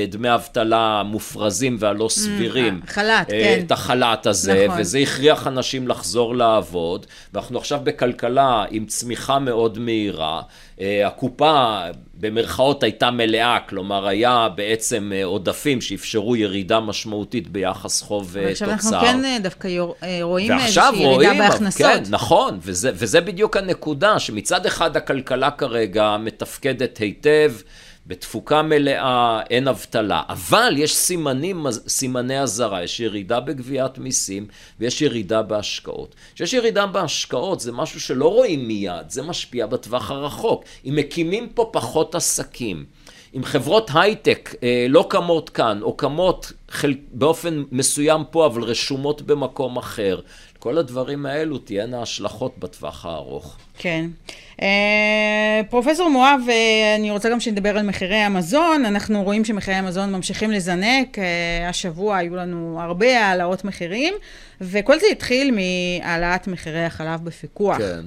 דמי 0.08 0.28
האבטלה 0.28 1.00
המופרזים 1.00 1.76
והלא 1.80 2.06
mm, 2.06 2.08
סבירים. 2.08 2.80
חל"ת, 2.86 3.30
אה, 3.30 3.42
כן. 3.44 3.62
את 3.66 3.72
החל"ת 3.72 4.26
הזה, 4.26 4.64
נכון. 4.68 4.80
וזה 4.80 4.98
הכריח 4.98 5.46
אנשים 5.46 5.88
לחזור 5.88 6.36
לעבוד, 6.36 7.06
ואנחנו 7.34 7.58
עכשיו 7.58 7.80
בכלכלה 7.84 8.64
עם 8.70 8.86
צמיחה 8.86 9.38
מאוד 9.38 9.78
מהירה. 9.78 10.42
אה, 10.80 11.06
הקופה 11.06 11.80
במרכאות 12.14 12.82
הייתה 12.82 13.10
מלאה, 13.10 13.58
כלומר 13.68 14.06
היה 14.06 14.48
בעצם 14.54 15.12
אה, 15.14 15.24
עודפים 15.24 15.80
שאפשרו 15.80 16.36
ירידה 16.36 16.80
משמעותית 16.80 17.48
ביחס 17.48 18.02
חוב 18.02 18.26
תוצר. 18.26 18.40
ועכשיו 18.46 18.70
אנחנו 18.70 18.90
כן 19.00 19.42
דווקא 19.42 19.68
רואים 20.22 20.52
איזושהי 20.52 21.02
ירידה 21.02 21.34
בהכנסות. 21.34 21.86
כן, 21.86 22.02
נכון, 22.10 22.58
וזה, 22.62 22.90
וזה 22.94 23.20
בדיוק 23.20 23.56
הנקודה, 23.56 24.18
שמצד 24.18 24.66
אחד 24.72 24.96
הכלכלה 24.96 25.50
כרגע 25.50 26.16
מתפקדת 26.20 26.98
היטב, 26.98 27.52
בתפוקה 28.06 28.62
מלאה, 28.62 29.42
אין 29.50 29.68
אבטלה, 29.68 30.22
אבל 30.28 30.74
יש 30.76 30.96
סימנים, 30.96 31.66
סימני 31.88 32.40
אזהרה, 32.40 32.84
יש 32.84 33.00
ירידה 33.00 33.40
בגביית 33.40 33.98
מיסים 33.98 34.46
ויש 34.80 35.02
ירידה 35.02 35.42
בהשקעות. 35.42 36.14
כשיש 36.34 36.52
ירידה 36.52 36.86
בהשקעות 36.86 37.60
זה 37.60 37.72
משהו 37.72 38.00
שלא 38.00 38.28
רואים 38.28 38.68
מיד, 38.68 39.10
זה 39.10 39.22
משפיע 39.22 39.66
בטווח 39.66 40.10
הרחוק. 40.10 40.64
אם 40.84 40.96
מקימים 40.96 41.48
פה 41.48 41.70
פחות 41.72 42.14
עסקים, 42.14 42.84
אם 43.36 43.44
חברות 43.44 43.90
הייטק 43.94 44.54
אה, 44.62 44.86
לא 44.88 45.06
קמות 45.10 45.50
כאן, 45.50 45.82
או 45.82 45.96
קמות 45.96 46.52
חל... 46.70 46.94
באופן 47.12 47.62
מסוים 47.72 48.24
פה, 48.30 48.46
אבל 48.46 48.62
רשומות 48.62 49.22
במקום 49.22 49.76
אחר, 49.76 50.20
כל 50.58 50.78
הדברים 50.78 51.26
האלו 51.26 51.58
תהיינה 51.58 52.02
השלכות 52.02 52.58
בטווח 52.58 53.06
הארוך. 53.06 53.56
כן. 53.78 54.10
אה, 54.62 55.60
פרופסור 55.70 56.08
מואב, 56.08 56.40
אה, 56.48 56.94
אני 56.98 57.10
רוצה 57.10 57.30
גם 57.30 57.40
שנדבר 57.40 57.78
על 57.78 57.86
מחירי 57.86 58.16
המזון. 58.16 58.84
אנחנו 58.84 59.22
רואים 59.22 59.44
שמחירי 59.44 59.76
המזון 59.76 60.12
ממשיכים 60.12 60.50
לזנק. 60.50 61.18
אה, 61.18 61.68
השבוע 61.68 62.16
היו 62.16 62.36
לנו 62.36 62.78
הרבה 62.80 63.26
העלאות 63.26 63.64
מחירים, 63.64 64.14
וכל 64.60 64.98
זה 64.98 65.06
התחיל 65.12 65.54
מהעלאת 65.54 66.48
מחירי 66.48 66.84
החלב 66.84 67.24
בפיקוח. 67.24 67.78
כן. 67.78 68.00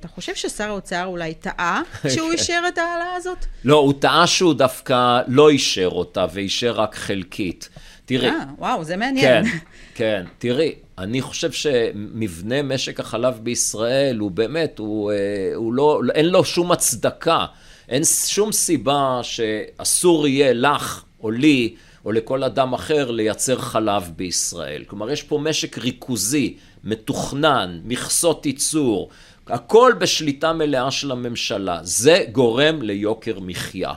אתה 0.00 0.08
חושב 0.08 0.34
ששר 0.34 0.68
האוצר 0.68 1.06
אולי 1.06 1.34
טעה 1.34 1.82
כשהוא 2.06 2.32
אישר 2.32 2.62
את 2.68 2.78
ההעלאה 2.78 3.14
הזאת? 3.16 3.46
לא, 3.64 3.76
הוא 3.76 3.92
טעה 3.98 4.26
שהוא 4.26 4.54
דווקא 4.54 5.20
לא 5.26 5.50
אישר 5.50 5.88
אותה, 5.92 6.26
ואישר 6.32 6.72
רק 6.72 6.94
חלקית. 6.94 7.68
תראי. 8.04 8.28
אה, 8.28 8.44
וואו, 8.58 8.84
זה 8.84 8.96
מעניין. 8.96 9.44
כן, 9.44 9.58
כן. 9.94 10.24
תראי, 10.38 10.74
אני 10.98 11.22
חושב 11.22 11.52
שמבנה 11.52 12.62
משק 12.62 13.00
החלב 13.00 13.38
בישראל 13.42 14.18
הוא 14.18 14.30
באמת, 14.30 14.78
הוא, 14.78 15.12
אה, 15.12 15.16
הוא 15.54 15.74
לא, 15.74 16.00
אין 16.14 16.26
לו 16.26 16.44
שום 16.44 16.72
הצדקה. 16.72 17.46
אין 17.88 18.02
שום 18.26 18.52
סיבה 18.52 19.20
שאסור 19.22 20.28
יהיה 20.28 20.52
לך 20.52 21.04
או 21.22 21.30
לי 21.30 21.74
או 22.04 22.12
לכל 22.12 22.44
אדם 22.44 22.72
אחר 22.72 23.10
לייצר 23.10 23.58
חלב 23.58 24.10
בישראל. 24.16 24.84
כלומר, 24.86 25.10
יש 25.10 25.22
פה 25.22 25.38
משק 25.38 25.78
ריכוזי, 25.78 26.56
מתוכנן, 26.84 27.80
מכסות 27.84 28.46
ייצור, 28.46 29.10
הכל 29.46 29.92
בשליטה 29.98 30.52
מלאה 30.52 30.90
של 30.90 31.10
הממשלה. 31.10 31.78
זה 31.82 32.24
גורם 32.32 32.82
ליוקר 32.82 33.40
מחיה. 33.40 33.92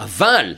אבל 0.00 0.54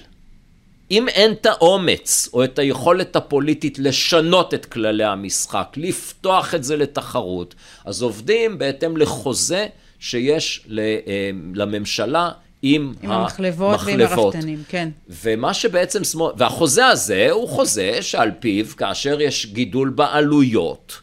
אם 0.90 1.08
אין 1.08 1.32
את 1.32 1.46
האומץ 1.46 2.28
או 2.32 2.44
את 2.44 2.58
היכולת 2.58 3.16
הפוליטית 3.16 3.78
לשנות 3.78 4.54
את 4.54 4.66
כללי 4.66 5.04
המשחק, 5.04 5.68
לפתוח 5.76 6.54
את 6.54 6.64
זה 6.64 6.76
לתחרות, 6.76 7.54
אז 7.84 8.02
עובדים 8.02 8.58
בהתאם 8.58 8.96
לחוזה 8.96 9.66
שיש 9.98 10.66
אה, 10.78 11.30
לממשלה 11.54 12.30
עם, 12.62 12.94
עם 13.02 13.10
המחלבות 13.10 13.80
ועם 13.84 14.00
הרפתנים, 14.00 14.62
כן. 14.68 14.88
ומה 15.08 15.54
שבעצם, 15.54 16.02
והחוזה 16.36 16.86
הזה 16.86 17.28
הוא 17.30 17.48
חוזה 17.48 18.02
שעל 18.02 18.30
פיו, 18.40 18.66
כאשר 18.76 19.20
יש 19.20 19.46
גידול 19.46 19.90
בעלויות, 19.90 21.00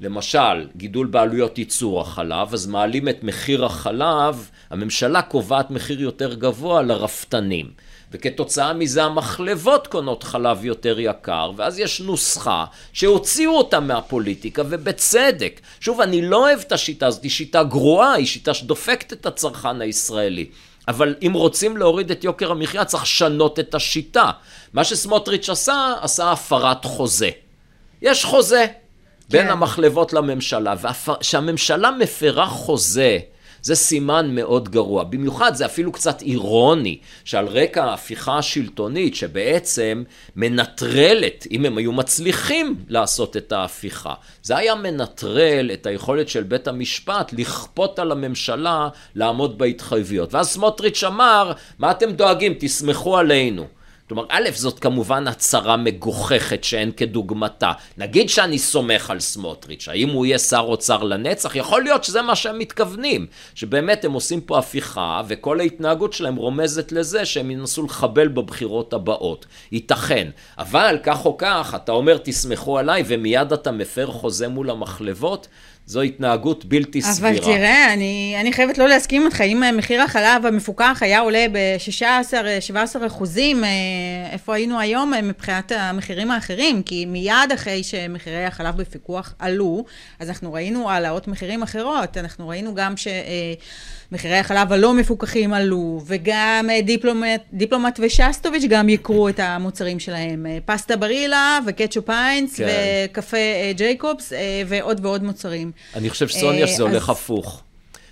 למשל, 0.00 0.68
גידול 0.76 1.06
בעלויות 1.06 1.58
ייצור 1.58 2.00
החלב, 2.00 2.54
אז 2.54 2.66
מעלים 2.66 3.08
את 3.08 3.24
מחיר 3.24 3.64
החלב, 3.64 4.50
הממשלה 4.70 5.22
קובעת 5.22 5.70
מחיר 5.70 6.00
יותר 6.00 6.34
גבוה 6.34 6.82
לרפתנים. 6.82 7.89
וכתוצאה 8.12 8.72
מזה 8.72 9.04
המחלבות 9.04 9.86
קונות 9.86 10.22
חלב 10.22 10.64
יותר 10.64 11.00
יקר, 11.00 11.50
ואז 11.56 11.78
יש 11.78 12.00
נוסחה 12.00 12.64
שהוציאו 12.92 13.52
אותה 13.52 13.80
מהפוליטיקה, 13.80 14.62
ובצדק. 14.68 15.60
שוב, 15.80 16.00
אני 16.00 16.22
לא 16.22 16.36
אוהב 16.36 16.58
את 16.60 16.72
השיטה 16.72 17.06
הזאת, 17.06 17.22
היא 17.22 17.30
שיטה 17.30 17.62
גרועה, 17.62 18.12
היא 18.12 18.26
שיטה 18.26 18.54
שדופקת 18.54 19.12
את 19.12 19.26
הצרכן 19.26 19.80
הישראלי. 19.80 20.46
אבל 20.88 21.14
אם 21.26 21.32
רוצים 21.32 21.76
להוריד 21.76 22.10
את 22.10 22.24
יוקר 22.24 22.50
המחיה, 22.50 22.84
צריך 22.84 23.02
לשנות 23.02 23.58
את 23.58 23.74
השיטה. 23.74 24.30
מה 24.72 24.84
שסמוטריץ' 24.84 25.48
עשה, 25.48 25.94
עשה 26.00 26.32
הפרת 26.32 26.84
חוזה. 26.84 27.30
יש 28.02 28.24
חוזה 28.24 28.66
בין 29.30 29.46
כן. 29.46 29.50
המחלבות 29.50 30.12
לממשלה, 30.12 30.74
וכשהממשלה 30.82 31.90
מפרה 31.90 32.46
חוזה, 32.46 33.18
זה 33.62 33.74
סימן 33.74 34.34
מאוד 34.34 34.68
גרוע. 34.68 35.04
במיוחד 35.04 35.54
זה 35.54 35.66
אפילו 35.66 35.92
קצת 35.92 36.22
אירוני, 36.22 36.98
שעל 37.24 37.46
רקע 37.46 37.84
ההפיכה 37.84 38.38
השלטונית, 38.38 39.14
שבעצם 39.14 40.02
מנטרלת, 40.36 41.46
אם 41.50 41.64
הם 41.64 41.78
היו 41.78 41.92
מצליחים 41.92 42.76
לעשות 42.88 43.36
את 43.36 43.52
ההפיכה, 43.52 44.14
זה 44.42 44.56
היה 44.56 44.74
מנטרל 44.74 45.70
את 45.72 45.86
היכולת 45.86 46.28
של 46.28 46.42
בית 46.42 46.68
המשפט 46.68 47.32
לכפות 47.38 47.98
על 47.98 48.12
הממשלה 48.12 48.88
לעמוד 49.14 49.58
בהתחייבויות. 49.58 50.34
ואז 50.34 50.48
סמוטריץ' 50.48 51.04
אמר, 51.04 51.52
מה 51.78 51.90
אתם 51.90 52.10
דואגים? 52.12 52.54
תסמכו 52.58 53.18
עלינו. 53.18 53.66
כלומר, 54.10 54.26
א', 54.28 54.48
זאת 54.54 54.78
כמובן 54.78 55.28
הצהרה 55.28 55.76
מגוחכת 55.76 56.64
שאין 56.64 56.92
כדוגמתה. 56.92 57.72
נגיד 57.98 58.28
שאני 58.28 58.58
סומך 58.58 59.10
על 59.10 59.20
סמוטריץ', 59.20 59.88
האם 59.88 60.08
הוא 60.08 60.26
יהיה 60.26 60.38
שר 60.38 60.64
אוצר 60.68 61.02
לנצח? 61.02 61.56
יכול 61.56 61.82
להיות 61.82 62.04
שזה 62.04 62.22
מה 62.22 62.36
שהם 62.36 62.58
מתכוונים, 62.58 63.26
שבאמת 63.54 64.04
הם 64.04 64.12
עושים 64.12 64.40
פה 64.40 64.58
הפיכה, 64.58 65.22
וכל 65.28 65.60
ההתנהגות 65.60 66.12
שלהם 66.12 66.36
רומזת 66.36 66.92
לזה 66.92 67.24
שהם 67.24 67.50
ינסו 67.50 67.84
לחבל 67.84 68.28
בבחירות 68.28 68.92
הבאות. 68.92 69.46
ייתכן. 69.72 70.28
אבל 70.58 70.98
כך 71.02 71.26
או 71.26 71.36
כך, 71.38 71.74
אתה 71.76 71.92
אומר 71.92 72.18
תסמכו 72.18 72.78
עליי, 72.78 73.02
ומיד 73.06 73.52
אתה 73.52 73.72
מפר 73.72 74.06
חוזה 74.06 74.48
מול 74.48 74.70
המחלבות, 74.70 75.48
זו 75.90 76.00
התנהגות 76.00 76.64
בלתי 76.64 77.00
אבל 77.00 77.12
סבירה. 77.12 77.30
אבל 77.30 77.40
תראה, 77.44 77.92
אני, 77.92 78.36
אני 78.40 78.52
חייבת 78.52 78.78
לא 78.78 78.88
להסכים 78.88 79.26
איתך, 79.26 79.40
אם 79.40 79.62
מחיר 79.76 80.02
החלב 80.02 80.46
המפוקח 80.46 80.98
היה 81.00 81.20
עולה 81.20 81.46
ב-16-17 81.52 83.06
אחוזים, 83.06 83.64
אה, 83.64 83.68
איפה 84.32 84.54
היינו 84.54 84.80
היום 84.80 85.14
אה, 85.14 85.22
מבחינת 85.22 85.72
המחירים 85.72 86.30
האחרים? 86.30 86.82
כי 86.82 87.06
מיד 87.06 87.52
אחרי 87.54 87.82
שמחירי 87.82 88.44
החלב 88.44 88.76
בפיקוח 88.76 89.34
עלו, 89.38 89.84
אז 90.20 90.28
אנחנו 90.28 90.52
ראינו 90.52 90.90
העלאות 90.90 91.28
מחירים 91.28 91.62
אחרות, 91.62 92.16
אנחנו 92.16 92.48
ראינו 92.48 92.74
גם 92.74 92.96
ש... 92.96 93.06
אה, 93.06 93.54
מחירי 94.12 94.36
החלב 94.38 94.72
הלא 94.72 94.94
מפוקחים 94.94 95.52
עלו, 95.52 96.00
וגם 96.06 96.66
אה, 96.70 96.80
דיפלומט, 96.82 97.42
דיפלומט 97.52 98.00
ושסטוביץ' 98.02 98.64
גם 98.68 98.88
יקרו 98.88 99.28
את 99.28 99.40
המוצרים 99.40 99.98
שלהם. 99.98 100.46
אה, 100.46 100.58
פסטה 100.64 100.96
ברילה 100.96 101.58
וקטשופ 101.66 102.10
איינס 102.10 102.56
כן. 102.56 102.66
וקפה 103.10 103.36
אה, 103.36 103.72
ג'ייקובס 103.76 104.32
ועוד 104.66 105.04
ועוד 105.04 105.22
מוצרים. 105.22 105.72
אני 105.94 106.10
חושב, 106.10 106.28
סוניה, 106.28 106.66
שזה 106.66 106.74
אז... 106.74 106.80
הולך 106.80 107.08
הפוך. 107.08 107.62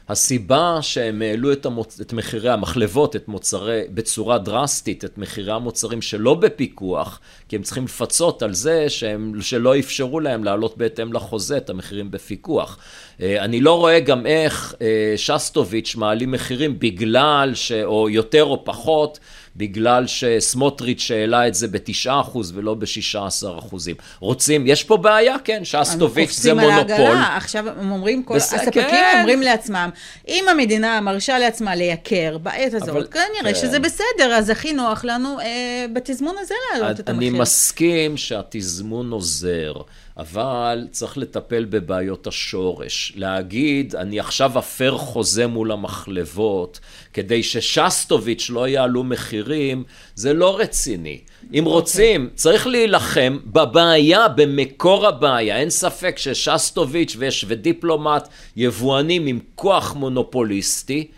הסיבה 0.09 0.78
שהם 0.81 1.22
העלו 1.22 1.52
את, 1.52 1.66
המוצ... 1.66 2.00
את 2.00 2.12
מחירי 2.12 2.50
המחלבות, 2.50 3.16
את 3.16 3.28
מוצרי, 3.28 3.83
בצורה 3.90 4.38
דרסטית, 4.38 5.04
את 5.04 5.18
מחירי 5.18 5.52
המוצרים 5.52 6.02
שלא 6.02 6.35
בפיקוח, 6.35 7.20
כי 7.48 7.57
הם 7.57 7.62
צריכים 7.62 7.85
לפצות 7.85 8.42
על 8.42 8.54
זה 8.54 8.88
שהם, 8.88 9.33
שלא 9.40 9.78
אפשרו 9.78 10.20
להם 10.20 10.44
להעלות 10.44 10.78
בהתאם 10.78 11.12
לחוזה 11.12 11.57
את 11.57 11.70
המחירים 11.70 12.11
בפיקוח. 12.11 12.78
אה, 13.20 13.44
אני 13.44 13.61
לא 13.61 13.78
רואה 13.78 14.00
גם 14.00 14.26
איך 14.26 14.74
אה, 14.81 15.14
שסטוביץ' 15.16 15.96
מעלים 15.96 16.31
מחירים 16.31 16.78
בגלל 16.78 17.54
ש... 17.54 17.72
או 17.72 18.09
יותר 18.09 18.44
או 18.44 18.64
פחות, 18.64 19.18
בגלל 19.58 20.06
שסמוטריץ' 20.06 21.10
העלה 21.10 21.48
את 21.48 21.54
זה 21.54 21.68
בתשעה 21.68 22.20
אחוז 22.20 22.52
ולא 22.54 22.74
בשישה 22.74 23.26
עשר 23.26 23.58
אחוזים. 23.58 23.96
רוצים, 24.20 24.66
יש 24.66 24.84
פה 24.84 24.96
בעיה, 24.96 25.36
כן, 25.44 25.64
שסטוביץ' 25.64 26.32
זה 26.32 26.54
מונופול. 26.54 26.90
העגלה, 26.90 27.36
עכשיו 27.36 27.68
הם 27.68 27.90
אומרים, 27.90 28.22
כל 28.22 28.36
בס... 28.36 28.52
הספקים 28.52 28.82
כן. 28.82 29.16
אומרים 29.18 29.42
לעצמם, 29.42 29.90
אם 30.28 30.44
המדינה 30.50 31.00
מרשה 31.00 31.38
לעצמה 31.38 31.74
לייקר 31.74 32.38
בעת 32.38 32.74
הזאת, 32.74 32.88
אבל, 32.88 33.06
כנראה 33.06 33.54
כן. 33.54 33.60
שזה 33.60 33.78
בסדר, 33.78 34.34
אז 34.34 34.50
הכי 34.50 34.72
נוח 34.72 35.04
לנו 35.04 35.40
אה, 35.40 35.86
בתזמון 35.92 36.34
הזה 36.40 36.54
להעלות 36.72 37.00
את 37.00 37.08
המחיר. 37.08 37.28
אני 37.28 37.38
מסכים 37.38 38.16
שהתזמון 38.16 39.10
עוזר. 39.10 39.72
אבל 40.18 40.87
צריך 40.90 41.18
לטפל 41.18 41.64
בבעיות 41.64 42.26
השורש. 42.26 43.12
להגיד, 43.16 43.96
אני 43.96 44.20
עכשיו 44.20 44.59
אפר 44.59 44.98
חוזה 44.98 45.46
מול 45.46 45.72
המחלבות, 45.72 46.81
כדי 47.12 47.42
ששסטוביץ' 47.42 48.50
לא 48.50 48.68
יעלו 48.68 49.04
מחירים, 49.04 49.85
זה 50.14 50.33
לא 50.33 50.59
רציני. 50.59 51.20
אם 51.54 51.64
okay. 51.64 51.68
רוצים, 51.68 52.22
אוקיי. 52.22 52.37
צריך 52.37 52.66
להילחם 52.66 53.38
בבעיה, 53.46 54.28
במקור 54.28 55.07
הבעיה. 55.07 55.57
אין 55.57 55.70
ספק 55.70 56.18
ששסטוביץ' 56.18 57.16
ויש 57.18 57.44
ודיפלומט, 57.48 58.28
יבואנים 58.57 59.26
עם 59.26 59.38
כוח 59.54 59.94
מונופוליסטי, 59.94 61.09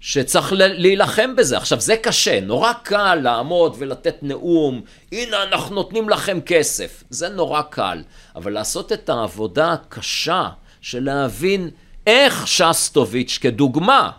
שצריך 0.00 0.52
להילחם 0.56 1.36
בזה. 1.36 1.56
עכשיו, 1.56 1.80
זה 1.80 1.96
קשה, 1.96 2.40
נורא 2.40 2.72
קל 2.72 3.14
לעמוד 3.14 3.76
ולתת 3.78 4.16
נאום, 4.22 4.80
הנה 5.12 5.42
אנחנו 5.42 5.74
נותנים 5.74 6.08
לכם 6.08 6.38
כסף. 6.46 7.04
זה 7.10 7.28
נורא 7.28 7.62
קל. 7.62 8.02
אבל 8.36 8.52
לעשות 8.52 8.92
את 8.92 9.08
העבודה 9.08 9.72
הקשה 9.72 10.48
של 10.80 11.04
להבין 11.04 11.70
איך 12.06 12.46
שסטוביץ', 12.46 13.38
כדוגמה, 13.40 14.10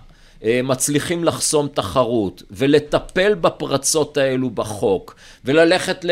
מצליחים 0.44 1.24
לחסום 1.24 1.68
תחרות 1.74 2.44
ולטפל 2.52 3.34
בפרצות 3.36 4.18
האלו 4.18 4.50
בחוק 4.50 5.16
וללכת 5.46 6.06
ל... 6.06 6.12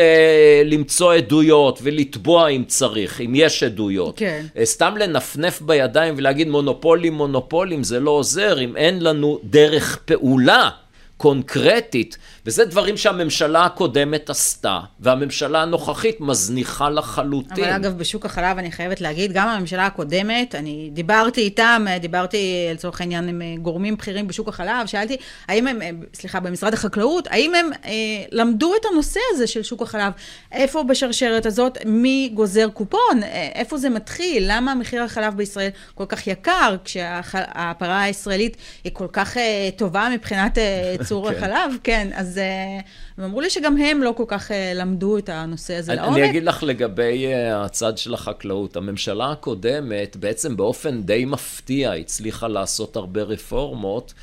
למצוא 0.64 1.14
עדויות 1.14 1.78
ולתבוע 1.82 2.48
אם 2.48 2.64
צריך, 2.66 3.20
אם 3.20 3.32
יש 3.34 3.62
עדויות. 3.62 4.18
כן. 4.18 4.46
אה, 4.56 4.64
סתם 4.64 4.94
לנפנף 4.98 5.62
בידיים 5.62 6.14
ולהגיד 6.16 6.48
מונופולים, 6.48 7.12
מונופולים, 7.12 7.84
זה 7.84 8.00
לא 8.00 8.10
עוזר 8.10 8.60
אם 8.60 8.76
אין 8.76 9.02
לנו 9.02 9.38
דרך 9.44 9.98
פעולה. 10.04 10.70
קונקרטית, 11.16 12.18
וזה 12.46 12.64
דברים 12.64 12.96
שהממשלה 12.96 13.64
הקודמת 13.64 14.30
עשתה, 14.30 14.80
והממשלה 15.00 15.62
הנוכחית 15.62 16.20
מזניחה 16.20 16.90
לחלוטין. 16.90 17.64
אבל 17.64 17.72
אגב, 17.72 17.98
בשוק 17.98 18.26
החלב 18.26 18.58
אני 18.58 18.72
חייבת 18.72 19.00
להגיד, 19.00 19.32
גם 19.32 19.48
הממשלה 19.48 19.86
הקודמת, 19.86 20.54
אני 20.54 20.90
דיברתי 20.92 21.40
איתם, 21.40 21.86
דיברתי 22.00 22.68
לצורך 22.74 23.00
העניין 23.00 23.28
עם 23.28 23.42
גורמים 23.62 23.96
בכירים 23.96 24.26
בשוק 24.26 24.48
החלב, 24.48 24.86
שאלתי, 24.86 25.16
האם 25.48 25.66
הם, 25.66 25.80
סליחה, 26.14 26.40
במשרד 26.40 26.74
החקלאות, 26.74 27.28
האם 27.30 27.54
הם 27.54 27.70
אה, 27.84 27.90
למדו 28.32 28.72
את 28.80 28.84
הנושא 28.92 29.20
הזה 29.30 29.46
של 29.46 29.62
שוק 29.62 29.82
החלב? 29.82 30.12
איפה 30.52 30.82
בשרשרת 30.82 31.46
הזאת, 31.46 31.78
מי 31.84 32.30
גוזר 32.34 32.68
קופון? 32.68 33.22
אה, 33.22 33.48
איפה 33.54 33.78
זה 33.78 33.90
מתחיל? 33.90 34.44
למה 34.46 34.74
מחיר 34.74 35.02
החלב 35.02 35.36
בישראל 35.36 35.70
כל 35.94 36.06
כך 36.08 36.26
יקר, 36.26 36.76
כשהפרה 36.84 38.02
הישראלית 38.02 38.56
היא 38.84 38.92
כל 38.94 39.08
כך 39.12 39.36
אה, 39.36 39.68
טובה 39.76 40.08
מבחינת 40.14 40.58
אה, 40.58 40.94
צור 41.04 41.28
כן. 41.30 41.36
החלב? 41.36 41.76
כן, 41.82 42.08
אז 42.14 42.35
אה, 42.38 42.80
הם 43.18 43.24
אמרו 43.24 43.40
לי 43.40 43.50
שגם 43.50 43.76
הם 43.76 44.02
לא 44.02 44.14
כל 44.16 44.24
כך 44.28 44.50
אה, 44.50 44.72
למדו 44.74 45.18
את 45.18 45.28
הנושא 45.28 45.74
הזה 45.74 45.92
אני, 45.92 46.00
לעומק. 46.00 46.18
אני 46.18 46.30
אגיד 46.30 46.44
לך 46.44 46.62
לגבי 46.62 47.26
אה, 47.26 47.64
הצד 47.64 47.98
של 47.98 48.14
החקלאות. 48.14 48.76
הממשלה 48.76 49.30
הקודמת, 49.30 50.16
בעצם 50.16 50.56
באופן 50.56 51.02
די 51.02 51.24
מפתיע, 51.24 51.92
הצליחה 51.92 52.48
לעשות 52.48 52.96
הרבה 52.96 53.22
רפורמות. 53.22 54.14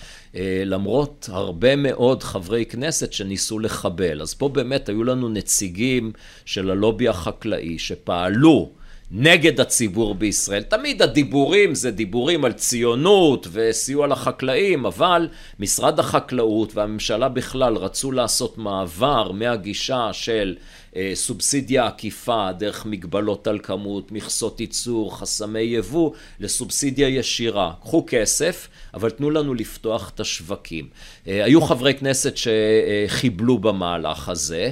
למרות 0.65 1.30
הרבה 1.32 1.76
מאוד 1.76 2.23
חברי 2.23 2.65
כנסת 2.65 3.13
שניסו 3.13 3.60
לחבל. 3.60 4.21
אז 4.21 4.34
פה 4.34 4.49
באמת 4.49 4.89
היו 4.89 5.04
לנו 5.04 5.30
נציגים 5.30 6.12
של 6.45 6.71
הלובי 6.71 7.08
החקלאי 7.08 7.80
שפעלו 7.80 8.69
נגד 9.15 9.60
הציבור 9.60 10.15
בישראל. 10.15 10.63
תמיד 10.63 11.02
הדיבורים 11.02 11.76
זה 11.76 11.91
דיבורים 11.91 12.45
על 12.45 12.54
ציונות 12.54 13.47
וסיוע 13.52 14.08
לחקלאים, 14.08 14.86
אבל 14.86 15.28
משרד 15.60 15.99
החקלאות 15.99 16.76
והממשלה 16.76 17.30
בכלל 17.30 17.76
רצו 17.76 18.12
לעשות 18.12 18.58
מעבר 18.58 19.32
מהגישה 19.32 20.10
של 20.13 20.56
אה, 20.95 21.12
סובסידיה 21.13 21.88
עקיפה 21.88 22.52
דרך 22.52 22.86
מגבלות 22.86 23.47
על 23.47 23.60
כמות, 23.63 24.12
מכסות 24.12 24.60
ייצור, 24.60 25.19
חסמי 25.19 25.60
יבוא, 25.60 26.12
לסובסידיה 26.39 27.08
ישירה. 27.08 27.73
קחו 27.82 28.04
כסף, 28.08 28.67
אבל 28.93 29.10
תנו 29.10 29.30
לנו 29.30 29.54
לפתוח 29.54 30.12
את 30.15 30.19
השווקים. 30.19 30.88
אה, 31.28 31.45
היו 31.45 31.62
חברי 31.62 31.93
כנסת 31.93 32.34
שחיבלו 32.38 33.58
במהלך 33.58 34.30
הזה. 34.30 34.71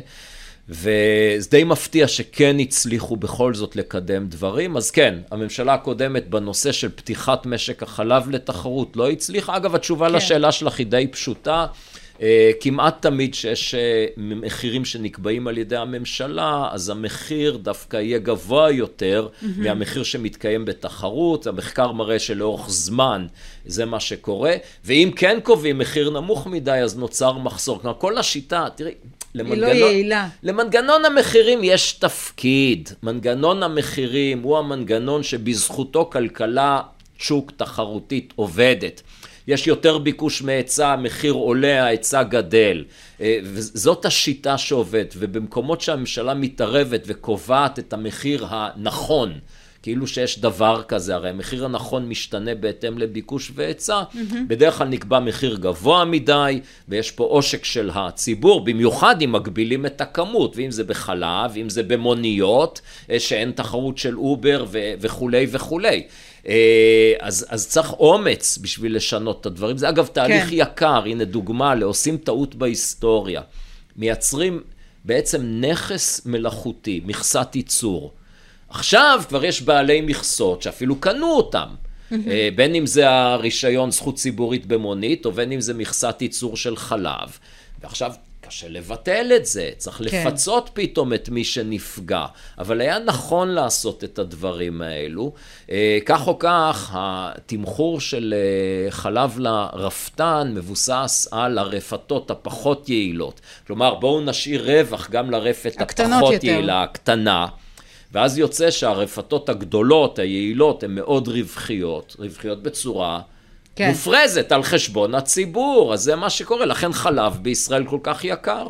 וזה 0.72 1.50
די 1.50 1.64
מפתיע 1.64 2.08
שכן 2.08 2.60
הצליחו 2.60 3.16
בכל 3.16 3.54
זאת 3.54 3.76
לקדם 3.76 4.28
דברים. 4.28 4.78
אז 4.78 4.92
כן, 4.92 5.16
הממשלה 5.32 5.74
הקודמת 5.74 6.30
בנושא 6.30 6.72
של 6.72 6.90
פתיחת 6.90 7.46
משק 7.46 7.84
החלב 7.84 8.30
לתחרות 8.30 8.98
לא 8.98 9.10
הצליחה. 9.10 9.58
אגב, 9.58 9.76
התשובה 9.76 10.10
כן. 10.10 10.16
לשאלה 10.16 10.52
שלך 10.52 10.80
היא 10.80 10.88
די 10.88 11.08
פשוטה. 11.12 11.66
אה, 12.22 12.52
כמעט 12.60 13.02
תמיד 13.02 13.34
שיש 13.34 13.76
אה, 13.76 14.06
מחירים 14.18 14.86
שנקבעים 14.86 15.48
על 15.48 15.58
ידי 15.58 15.78
הממשלה, 15.78 16.70
אז 16.72 16.90
המחיר 16.90 17.58
דווקא 17.58 17.98
יהיה 17.98 18.20
גבוה 18.20 18.72
יותר 18.72 19.28
mm-hmm. 19.28 19.46
מהמחיר 19.58 20.04
שמתקיים 20.04 20.66
בתחרות. 20.66 21.48
המחקר 21.48 21.92
מראה 21.92 22.20
שלאורך 22.20 22.70
זמן 22.70 23.28
זה 23.66 23.86
מה 23.86 24.00
שקורה, 24.00 24.54
ואם 24.86 25.12
כן 25.16 25.40
קובעים 25.44 25.78
מחיר 25.78 26.10
נמוך 26.10 26.48
מדי, 26.48 26.72
אז 26.72 26.98
נוצר 26.98 27.38
מחסור. 27.38 27.80
כלומר, 27.82 27.98
כל 28.00 28.18
השיטה, 28.18 28.68
תראי, 28.76 28.92
למנגנון, 29.36 29.70
היא 29.70 29.82
לא 29.82 29.86
יעילה. 29.86 30.28
למנגנון 30.44 31.06
המחירים 31.06 31.60
יש 31.63 31.94
תפקיד. 31.94 32.89
מנגנון 33.04 33.63
המחירים 33.63 34.41
הוא 34.41 34.58
המנגנון 34.58 35.24
שבזכותו 35.24 36.10
כלכלה 36.12 36.82
שוק 37.17 37.52
תחרותית 37.58 38.34
עובדת. 38.36 39.02
יש 39.48 39.67
יותר 39.67 39.98
ביקוש 39.98 40.41
מהיצע, 40.41 40.88
המחיר 40.88 41.34
עולה, 41.34 41.84
ההיצע 41.84 42.24
גדל. 42.24 42.84
אה, 43.22 43.38
וזאת 43.44 44.06
השיטה 44.06 44.58
שעובדת, 44.58 45.13
ובמקומות 45.17 45.82
שהממשלה 45.82 46.34
מתערבת 46.34 47.04
וקובעת 47.08 47.80
את 47.80 47.94
המחיר 47.94 48.46
הנכון, 48.50 49.39
כאילו 49.84 50.08
שיש 50.08 50.39
דבר 50.39 50.84
כזה, 50.88 51.15
הרי 51.15 51.30
המחיר 51.30 51.65
הנכון 51.65 52.10
משתנה 52.10 52.56
בהתאם 52.56 52.98
לביקוש 52.98 53.52
והיצע, 53.56 54.02
mm-hmm. 54.02 54.36
בדרך 54.48 54.78
כלל 54.78 54.88
נקבע 54.88 55.20
מחיר 55.20 55.56
גבוה 55.56 56.06
מדי, 56.06 56.60
ויש 56.89 57.12
פה 57.12 57.24
עושק 57.24 57.65
של 57.65 57.89
הציבור, 57.94 58.65
במיוחד 58.65 59.22
אם 59.22 59.32
מגבילים 59.32 59.86
את 59.86 60.02
הכמות, 60.02 60.58
ואם 60.58 60.72
זה 60.72 60.84
בחלב, 60.84 61.52
אם 61.58 61.70
זה 61.70 61.84
במוניות, 61.84 62.82
אה, 63.10 63.20
שאין 63.20 63.52
תחרות 63.52 63.98
של 63.98 64.17
אובר 64.17 64.65
ו- 64.72 64.94
וכולי 65.00 65.48
וכולי. 65.52 66.04
אה, 66.48 67.13
אז, 67.20 67.46
אז 67.50 67.67
צריך 67.67 67.94
אומץ 67.94 68.58
בשביל 68.62 68.96
לשנות 68.96 69.41
את 69.41 69.46
הדברים. 69.46 69.78
זה 69.78 69.89
אגב 69.89 70.08
תהליך 70.08 70.50
כן. 70.50 70.56
יקר, 70.56 71.04
הנה 71.06 71.26
דוגמה 71.26 71.76
לעושים 71.76 72.17
טעות 72.17 72.56
בהיסטוריה. 72.56 73.41
מייצרים 73.96 74.62
בעצם 75.06 75.41
נכס 75.62 76.26
מלאכותי, 76.26 77.02
מכסת 77.06 77.56
ייצור. 77.56 78.13
עכשיו 78.72 79.22
כבר 79.30 79.46
יש 79.46 79.62
בעלי 79.62 80.02
מכסות 80.02 80.62
שאפילו 80.62 80.96
קנו 80.96 81.32
אותם. 81.32 81.68
אה, 82.12 82.50
בין 82.56 82.76
אם 82.76 82.86
זה 82.86 83.10
הרישיון 83.10 83.92
זכות 83.92 84.16
ציבורית 84.16 84.66
במונית, 84.66 85.26
או 85.26 85.32
בין 85.32 85.52
אם 85.52 85.62
זה 85.62 85.74
מכסת 85.74 86.16
ייצור 86.22 86.58
של 86.58 86.78
חלב. 86.78 87.38
ועכשיו 87.82 88.14
קשה 88.42 88.70
לבטל 88.70 89.32
את 89.36 89.46
זה, 89.46 89.70
צריך 89.78 89.98
כן. 89.98 90.04
לפצות 90.04 90.70
פתאום 90.74 91.14
את 91.14 91.30
מי 91.30 91.44
שנפגע. 91.44 92.26
אבל 92.58 92.82
היה 92.82 93.00
נכון 93.00 93.48
לעשות 93.48 94.04
את 94.04 94.20
הדברים 94.20 94.82
האלו. 94.82 95.34
אה, 95.72 95.98
כך 96.06 96.28
או 96.28 96.40
כך, 96.40 96.92
התמחור 96.94 98.00
של 98.00 98.34
אה, 98.38 98.92
חלב 98.92 99.40
לרפתן 99.40 100.52
מבוסס 100.56 101.28
על 101.32 101.58
הרפתות 101.58 102.32
הפחות 102.32 102.90
יעילות. 102.90 103.42
כלומר, 103.68 103.96
בואו 103.96 104.22
נשאיר 104.22 104.72
רווח 104.72 105.10
גם 105.10 105.32
לרפת 105.32 105.76
הפחות 105.82 106.34
יותר. 106.34 106.48
יעילה, 106.48 106.84
הקטנה. 106.84 107.48
ואז 108.13 108.38
יוצא 108.38 108.71
שהרפתות 108.71 109.50
הגדולות, 109.50 110.19
היעילות, 110.19 110.84
הן 110.84 110.95
מאוד 110.95 111.28
רווחיות, 111.28 112.15
רווחיות 112.19 112.63
בצורה 112.63 113.21
כן. 113.76 113.89
מופרזת 113.89 114.52
על 114.52 114.63
חשבון 114.63 115.15
הציבור, 115.15 115.93
אז 115.93 116.02
זה 116.02 116.15
מה 116.15 116.30
שקורה, 116.30 116.65
לכן 116.65 116.93
חלב 116.93 117.39
בישראל 117.41 117.86
כל 117.86 118.00
כך 118.04 118.24
יקר. 118.24 118.69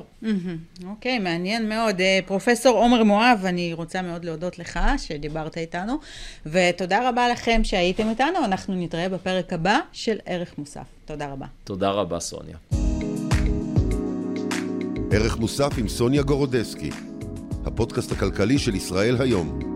אוקיי, 0.90 1.18
okay, 1.18 1.22
מעניין 1.22 1.70
מאוד. 1.70 2.02
אה, 2.02 2.20
פרופסור 2.26 2.78
עומר 2.78 3.04
מואב, 3.04 3.42
אני 3.46 3.74
רוצה 3.74 4.02
מאוד 4.02 4.26
להודות 4.26 4.60
לך 4.60 4.80
שדיברת 4.98 5.58
איתנו, 5.58 6.00
ותודה 6.46 7.10
רבה 7.10 7.30
לכם 7.30 7.62
שהייתם 7.64 8.10
איתנו, 8.10 8.46
אנחנו 8.46 8.76
נתראה 8.76 9.10
בפרק 9.10 9.54
הבא 9.54 9.80
של 9.92 10.18
ערך 10.26 10.58
מוסף. 10.58 10.86
תודה 11.06 11.32
רבה. 11.32 11.46
תודה 11.64 11.90
רבה, 11.90 12.20
סוניה. 12.20 12.58
ערך 15.12 15.38
מוסף 15.38 15.72
עם 15.78 15.88
סוניה 15.88 16.22
גורודסקי. 16.22 17.11
הפודקאסט 17.66 18.12
הכלכלי 18.12 18.60
של 18.60 18.76
ישראל 18.76 19.16
היום. 19.22 19.71